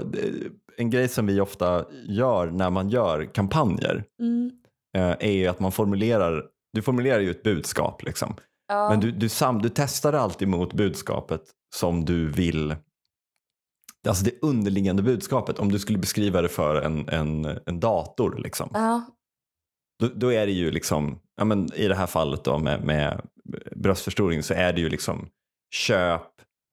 en 0.78 0.90
grej 0.90 1.08
som 1.08 1.26
vi 1.26 1.40
ofta 1.42 1.86
gör 2.08 2.52
när 2.52 2.70
man 2.70 2.90
gör 2.90 3.26
kampanjer 3.34 4.04
Mm. 4.20 4.52
eh, 4.98 5.28
är 5.28 5.32
ju 5.32 5.48
att 5.48 5.60
man 5.60 5.72
formulerar, 5.72 6.46
du 6.74 6.82
formulerar 6.82 7.20
ju 7.20 7.32
ett 7.32 7.44
budskap 7.44 8.04
liksom. 8.04 8.36
Ja. 8.68 8.90
Men 8.90 9.00
du, 9.00 9.12
du, 9.12 9.30
sam, 9.30 9.62
du 9.62 9.70
testar 9.70 10.14
alltid 10.14 10.48
mot 10.48 10.74
budskapet 10.74 11.42
som 11.76 12.06
du 12.06 12.28
vill, 12.32 12.76
alltså 14.08 14.26
det 14.26 14.32
underliggande 14.42 15.04
budskapet. 15.04 15.60
Om 15.60 15.72
du 15.72 15.80
skulle 15.80 15.98
beskriva 15.98 16.42
det 16.42 16.50
för 16.50 16.82
en, 16.82 17.10
en, 17.10 17.46
en 17.66 17.80
dator 17.80 18.36
liksom. 18.44 18.70
ja. 18.74 19.06
Då, 20.00 20.08
då 20.08 20.34
är 20.34 20.46
det 20.46 20.52
ju 20.52 20.72
liksom, 20.72 21.20
ja, 21.38 21.46
men 21.46 21.74
i 21.74 21.88
det 21.88 21.96
här 21.96 22.08
fallet 22.08 22.44
då 22.44 22.60
med, 22.60 22.84
med 22.84 23.22
bröstförstoring 23.76 24.44
så 24.44 24.54
är 24.54 24.74
det 24.74 24.82
ju 24.82 24.90
liksom 24.90 25.30
köp 25.72 26.22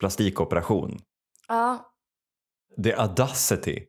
plastikoperation. 0.00 1.00
ja. 1.48 1.88
The 2.84 2.94
audacity 2.94 3.84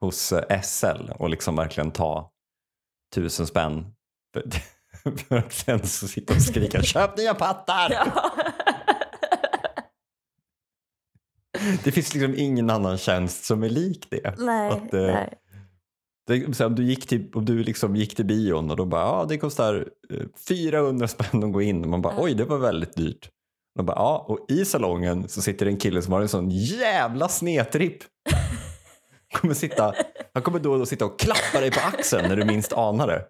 hos 0.00 0.32
eh, 0.32 0.60
SL 0.60 1.10
och 1.18 1.30
liksom 1.30 1.56
verkligen 1.56 1.90
ta 1.90 2.32
tusen 3.14 3.46
spänn 3.46 3.94
för, 4.32 4.42
för 5.16 5.36
att 5.36 5.52
sen 5.52 5.86
så 5.86 6.08
sitta 6.08 6.34
och 6.34 6.42
skrika 6.42 6.82
köp 6.82 7.16
nya 7.16 7.34
pattar. 7.34 7.90
ja. 7.90 8.32
Det 11.84 11.92
finns 11.92 12.14
liksom 12.14 12.34
ingen 12.36 12.70
annan 12.70 12.98
tjänst 12.98 13.44
som 13.44 13.62
är 13.62 13.68
lik 13.68 14.06
det. 14.10 14.34
nej, 14.38 14.70
Att, 14.70 14.94
eh, 14.94 15.00
nej. 15.00 15.34
Det 16.30 16.54
så 16.54 16.66
om, 16.66 16.74
du 16.74 16.84
gick 16.84 17.06
till, 17.06 17.30
om 17.34 17.44
du 17.44 17.62
liksom 17.64 17.96
gick 17.96 18.16
till 18.16 18.24
bion 18.24 18.70
och 18.70 18.76
då 18.76 18.84
bara, 18.84 19.02
ja 19.02 19.26
det 19.28 19.38
kostar 19.38 19.88
eh, 20.10 20.26
400 20.48 21.08
spänn 21.08 21.44
att 21.44 21.52
gå 21.52 21.62
in. 21.62 21.82
Och 21.84 21.90
man 21.90 22.02
bara, 22.02 22.14
oj 22.18 22.34
det 22.34 22.44
var 22.44 22.58
väldigt 22.58 22.96
dyrt. 22.96 23.28
Och, 23.78 23.84
bara, 23.84 23.96
ja, 23.96 24.24
och 24.28 24.46
i 24.48 24.64
salongen 24.64 25.28
så 25.28 25.42
sitter 25.42 25.66
det 25.66 25.72
en 25.72 25.78
kille 25.78 26.02
som 26.02 26.12
har 26.12 26.20
en 26.20 26.28
sån 26.28 26.50
jävla 26.50 27.28
snedtripp. 27.28 27.98
Kommer 29.40 29.54
sitta, 29.54 29.94
han 30.34 30.42
kommer 30.42 30.58
då 30.58 30.72
och 30.72 30.78
då 30.78 30.86
sitta 30.86 31.04
och 31.04 31.18
klappa 31.18 31.60
dig 31.60 31.70
på 31.70 31.80
axeln 31.80 32.28
när 32.28 32.36
du 32.36 32.44
minst 32.44 32.72
anar 32.72 33.06
det. 33.06 33.24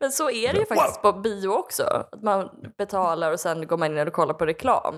Men 0.00 0.12
så 0.12 0.30
är 0.30 0.52
det 0.52 0.58
ju 0.58 0.64
Wow. 0.70 0.76
faktiskt 0.76 1.02
på 1.02 1.12
bio 1.12 1.48
också. 1.48 1.82
Att 2.12 2.22
man 2.22 2.48
betalar 2.78 3.32
och 3.32 3.40
sen 3.40 3.66
går 3.66 3.78
man 3.78 3.98
in 3.98 4.06
och 4.08 4.12
kollar 4.12 4.34
på 4.34 4.46
reklam. 4.46 4.94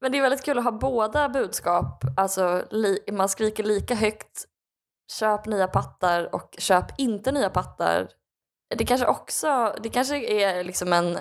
Men 0.00 0.12
det 0.12 0.18
är 0.18 0.22
väldigt 0.22 0.44
kul 0.44 0.58
att 0.58 0.64
ha 0.64 0.72
båda 0.72 1.28
budskap. 1.28 2.04
Alltså 2.16 2.62
man 3.12 3.28
skriker 3.28 3.64
lika 3.64 3.94
högt 3.94 4.44
köp 5.10 5.46
nya 5.46 5.66
pattar 5.66 6.34
och 6.34 6.54
köp 6.58 6.84
inte 6.98 7.32
nya 7.32 7.50
pattar. 7.50 8.08
Det 8.76 8.84
kanske 8.84 9.06
också, 9.06 9.74
det 9.82 9.88
kanske 9.88 10.16
är 10.16 10.64
liksom 10.64 10.92
en, 10.92 11.18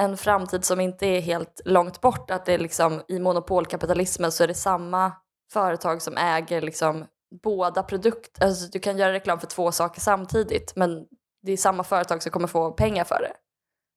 en 0.00 0.16
framtid 0.16 0.64
som 0.64 0.80
inte 0.80 1.06
är 1.06 1.20
helt 1.20 1.60
långt 1.64 2.00
bort. 2.00 2.30
Att 2.30 2.46
det 2.46 2.54
är 2.54 2.58
liksom, 2.58 3.02
i 3.08 3.18
monopolkapitalismen 3.18 4.32
så 4.32 4.42
är 4.44 4.48
det 4.48 4.54
samma 4.54 5.12
företag 5.52 6.02
som 6.02 6.16
äger 6.16 6.60
liksom 6.60 7.06
båda 7.42 7.82
produkter. 7.82 8.44
Alltså, 8.44 8.70
du 8.70 8.78
kan 8.78 8.98
göra 8.98 9.12
reklam 9.12 9.40
för 9.40 9.46
två 9.46 9.72
saker 9.72 10.00
samtidigt 10.00 10.72
men 10.76 11.06
det 11.42 11.52
är 11.52 11.56
samma 11.56 11.84
företag 11.84 12.22
som 12.22 12.32
kommer 12.32 12.48
få 12.48 12.72
pengar 12.72 13.04
för 13.04 13.20
det. 13.22 13.32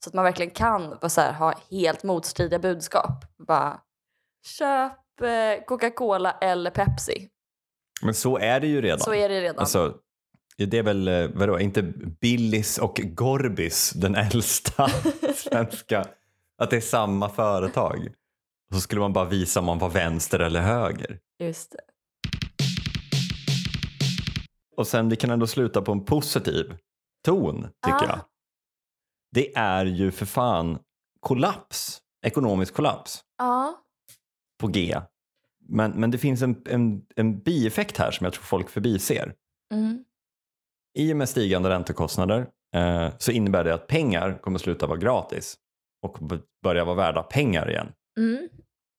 Så 0.04 0.10
att 0.10 0.14
man 0.14 0.26
verkligen 0.26 0.52
kan 0.52 1.10
så 1.10 1.22
här, 1.22 1.34
ha 1.34 1.54
helt 1.72 2.04
motstridiga 2.04 2.60
budskap. 2.60 3.26
Bara, 3.48 3.80
köp 4.46 5.22
eh, 5.22 5.66
Coca-Cola 5.66 6.32
eller 6.32 6.72
Pepsi. 6.72 7.30
Men 8.04 8.14
så 8.14 8.38
är 8.38 8.60
det 8.60 8.68
ju 8.68 8.82
redan. 8.82 9.00
Så 9.00 9.14
är 9.14 9.30
det 9.30 9.42
redan. 9.42 9.60
Alltså, 9.60 9.96
det 10.58 10.78
är 10.78 10.84
väl, 10.84 11.08
eh, 11.08 11.28
vadå, 11.34 11.60
inte 11.60 11.82
Billis 12.22 12.78
och 12.78 13.02
Gorbis 13.04 13.92
den 13.96 14.16
äldsta 14.16 14.88
svenska, 15.36 16.06
att 16.58 16.70
det 16.70 16.78
är 16.78 16.82
samma 16.82 17.30
företag. 17.30 18.08
Så 18.74 18.80
skulle 18.82 19.02
man 19.02 19.14
bara 19.14 19.26
visa 19.26 19.60
om 19.60 19.66
man 19.66 19.80
var 19.80 19.90
vänster 19.90 20.40
eller 20.40 20.62
höger. 20.62 21.20
Just 21.40 21.72
det. 21.72 21.80
Och 24.78 24.88
sen 24.88 25.10
vi 25.10 25.16
kan 25.16 25.30
ändå 25.32 25.48
sluta 25.48 25.82
på 25.82 25.92
en 25.92 26.06
positiv 26.06 26.76
ton 27.26 27.62
tycker 27.86 28.06
Ah. 28.06 28.08
jag. 28.08 28.20
Det 29.32 29.56
är 29.56 29.86
ju 29.86 30.12
för 30.12 30.26
fan 30.26 30.80
kollaps, 31.20 32.02
ekonomisk 32.26 32.74
kollaps 32.74 33.22
Ja. 33.38 33.74
på 34.60 34.68
G. 34.68 35.02
Men, 35.72 35.92
men 35.92 36.12
det 36.12 36.18
finns 36.18 36.42
en, 36.42 36.62
en, 36.66 37.06
en 37.16 37.40
bieffekt 37.40 37.98
här 37.98 38.12
som 38.12 38.24
jag 38.26 38.34
tror 38.34 38.44
folk 38.44 38.70
förbiser. 38.70 39.36
Mm. 39.74 40.04
I 40.98 41.14
och 41.14 41.18
med 41.18 41.30
stigande 41.30 41.70
räntekostnader 41.70 42.48
eh, 42.76 43.10
så 43.18 43.32
innebär 43.32 43.64
det 43.64 43.74
att 43.74 43.88
pengar 43.88 44.42
kommer 44.42 44.60
sluta 44.60 44.88
vara 44.88 44.98
gratis 44.98 45.58
och 46.02 46.18
börja 46.64 46.86
vara 46.86 46.96
värda 46.96 47.24
pengar 47.24 47.70
igen. 47.70 47.92
Mm. 48.18 48.50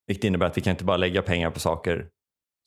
Vilket 0.07 0.25
innebär 0.25 0.47
att 0.47 0.57
vi 0.57 0.61
kan 0.61 0.71
inte 0.71 0.85
bara 0.85 0.97
lägga 0.97 1.23
pengar 1.23 1.51
på 1.51 1.61
saker 1.61 2.09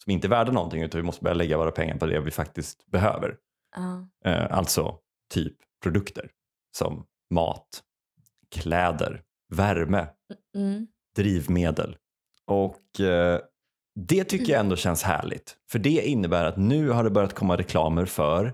som 0.04 0.12
inte 0.12 0.28
är 0.28 0.30
värda 0.30 0.52
någonting 0.52 0.82
utan 0.84 1.02
vi 1.02 1.06
måste 1.06 1.24
börja 1.24 1.34
lägga 1.36 1.58
våra 1.58 1.72
pengar 1.72 1.98
på 1.98 2.06
det 2.06 2.20
vi 2.20 2.32
faktiskt 2.32 2.86
behöver. 2.86 3.38
Ja. 3.76 4.08
Eh, 4.26 4.58
alltså 4.58 5.00
typ 5.34 5.54
produkter 5.84 6.32
som 6.78 7.06
mat, 7.34 7.84
kläder, 8.56 9.24
värme, 9.54 10.08
Mm. 10.56 10.88
drivmedel. 11.16 11.98
Och 12.48 13.00
eh, 13.00 13.42
det 14.00 14.24
tycker 14.24 14.54
jag 14.54 14.60
ändå 14.60 14.76
känns 14.76 15.04
härligt. 15.04 15.58
För 15.72 15.80
det 15.80 16.08
innebär 16.08 16.46
att 16.46 16.58
nu 16.58 16.90
har 16.90 17.04
det 17.04 17.10
börjat 17.10 17.34
komma 17.34 17.58
reklamer 17.58 18.06
för 18.06 18.54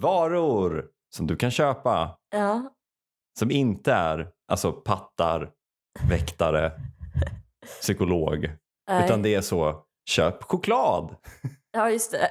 varor 0.00 0.86
som 1.14 1.26
du 1.26 1.36
kan 1.36 1.50
köpa 1.50 2.18
Ja. 2.30 2.70
som 3.38 3.50
inte 3.50 3.92
är 3.92 4.28
alltså 4.48 4.72
pattar, 4.72 5.50
väktare, 6.08 6.72
psykolog. 7.80 8.50
Nej. 8.90 9.04
Utan 9.04 9.22
det 9.22 9.34
är 9.34 9.40
så, 9.40 9.84
köp 10.10 10.42
choklad. 10.42 11.16
Ja, 11.72 11.90
just 11.90 12.12
det. 12.12 12.28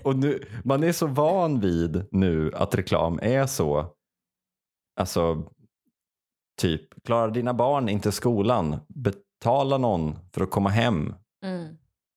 Och 0.04 0.16
nu, 0.16 0.48
man 0.64 0.82
är 0.84 0.92
så 0.92 1.06
van 1.06 1.60
vid 1.60 2.04
nu 2.10 2.52
att 2.54 2.74
reklam 2.74 3.18
är 3.22 3.46
så, 3.46 3.94
alltså 5.00 5.50
typ, 6.60 7.04
klarar 7.04 7.30
dina 7.30 7.54
barn 7.54 7.88
inte 7.88 8.12
skolan, 8.12 8.80
betala 9.42 9.78
någon 9.78 10.18
för 10.34 10.42
att 10.42 10.50
komma 10.50 10.68
hem, 10.70 11.14
mm. 11.44 11.76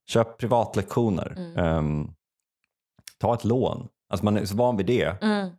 köp 0.10 0.38
privatlektioner, 0.38 1.34
Mm. 1.38 1.58
Ehm, 1.58 2.12
ta 3.20 3.34
ett 3.34 3.44
lån. 3.44 3.88
Alltså 4.10 4.26
man 4.26 4.38
är 4.38 4.46
så 4.46 4.56
van 4.56 4.78
vid 4.78 4.86
det. 4.86 5.24
Mm. 5.24 5.50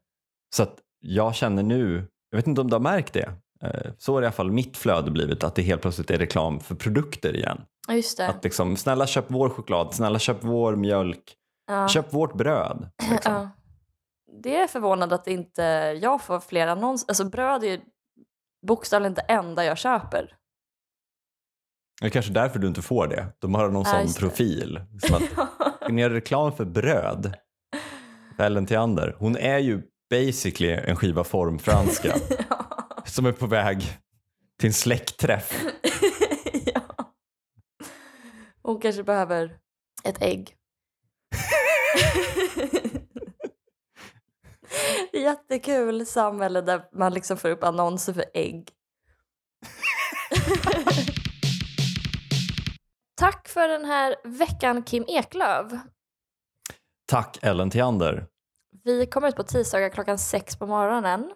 Så 0.57 0.63
att 0.63 0.79
jag 1.01 1.35
känner 1.35 1.63
nu, 1.63 2.09
jag 2.31 2.39
vet 2.39 2.47
inte 2.47 2.61
om 2.61 2.69
du 2.71 2.75
har 2.75 2.81
märkt 2.81 3.13
det, 3.13 3.33
eh, 3.63 3.93
så 3.99 4.15
har 4.15 4.23
i 4.23 4.25
alla 4.25 4.33
fall 4.33 4.51
mitt 4.53 4.77
flöde 4.77 5.11
blivit 5.11 5.45
att 5.45 5.55
det 5.55 5.63
helt 5.63 5.83
plötsligt 5.83 6.11
är 6.11 6.19
reklam 6.19 6.61
för 6.61 6.75
produkter 6.75 7.37
igen. 7.37 7.61
Just 7.89 8.19
det. 8.19 8.29
Att 8.29 8.45
liksom, 8.45 8.77
snälla 8.77 9.07
köp 9.07 9.25
vår 9.29 9.49
choklad, 9.49 9.95
snälla 9.95 10.19
köp 10.19 10.37
vår 10.41 10.77
mjölk, 10.77 11.35
Ja. 11.67 11.89
köp 11.89 12.13
vårt 12.15 12.35
bröd. 12.35 12.91
Liksom. 13.11 13.33
Ja. 13.33 13.51
Det 14.43 14.57
är 14.57 14.67
förvånande 14.67 15.15
att 15.15 15.27
inte 15.27 15.63
jag 16.03 16.23
får 16.23 16.41
fler 16.41 16.67
annonser. 16.67 17.09
Alltså 17.09 17.25
bröd 17.25 17.65
är 17.65 17.69
ju 17.69 17.81
bokstavligen 18.67 19.15
det 19.15 19.21
enda 19.29 19.65
jag 19.65 19.79
köper. 19.79 20.37
Det 22.01 22.07
är 22.07 22.11
kanske 22.11 22.33
därför 22.33 22.59
du 22.59 22.67
inte 22.69 22.83
får 22.83 23.07
det. 23.07 23.27
De 23.39 23.55
har 23.55 23.69
någon 23.69 23.85
Ja, 23.87 24.07
sån 24.07 24.15
profil. 24.15 24.81
Som 25.03 25.15
att, 25.17 25.23
ni 25.91 26.01
gör 26.03 26.11
reklam 26.11 26.53
för 26.57 26.65
bröd. 26.65 27.35
Ellen 28.39 28.67
Theander. 28.67 29.17
Hon 29.19 29.37
är 29.37 29.59
ju 29.59 29.83
basically 30.11 30.73
en 30.73 30.97
skiva 30.97 31.25
formfranska 31.25 32.15
som 33.05 33.27
är 33.27 33.33
på 33.33 33.47
väg 33.47 33.99
till 34.59 34.67
en 34.67 34.73
släktträff. 34.73 35.65
ja. 36.75 36.81
Hon 38.63 38.81
kanske 38.81 39.03
behöver 39.03 39.57
ett 40.05 40.23
ägg. 40.23 40.53
Jättekul 45.13 46.07
samhälle 46.07 46.61
där 46.61 46.83
man 46.93 47.15
liksom 47.15 47.37
får 47.37 47.49
upp 47.49 47.65
annonser 47.65 48.13
för 48.13 48.25
ägg. 48.35 48.69
Tack 53.17 53.49
för 53.49 53.69
den 53.69 53.85
här 53.85 54.17
veckan 54.25 54.83
Kim 54.83 55.05
Eklöf. 55.09 55.73
Tack 57.07 57.39
Ellen 57.43 57.71
Theander. 57.71 58.27
Vi 58.85 59.07
kommer 59.07 59.29
ut 59.29 59.37
på 59.37 59.43
tisdagar 59.43 59.89
klockan 59.89 60.19
sex 60.19 60.57
på 60.57 60.67
morgonen. 60.67 61.33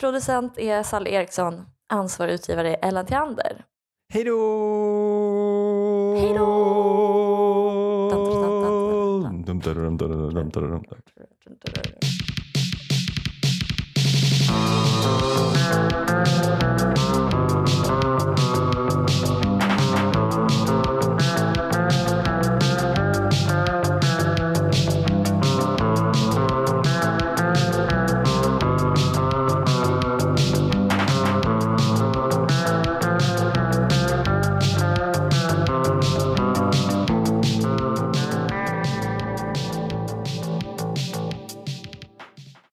Producent 0.00 0.58
är 0.58 0.82
Sally 0.82 1.10
Eriksson, 1.10 1.62
ansvarig 1.88 2.32
utgivare 2.34 2.76
är 2.76 2.88
Ellen 2.88 3.06
Theander. 3.06 3.64
Hej 4.12 4.24
då! 4.24 4.34
Hej 6.18 6.34
då! 6.34 6.64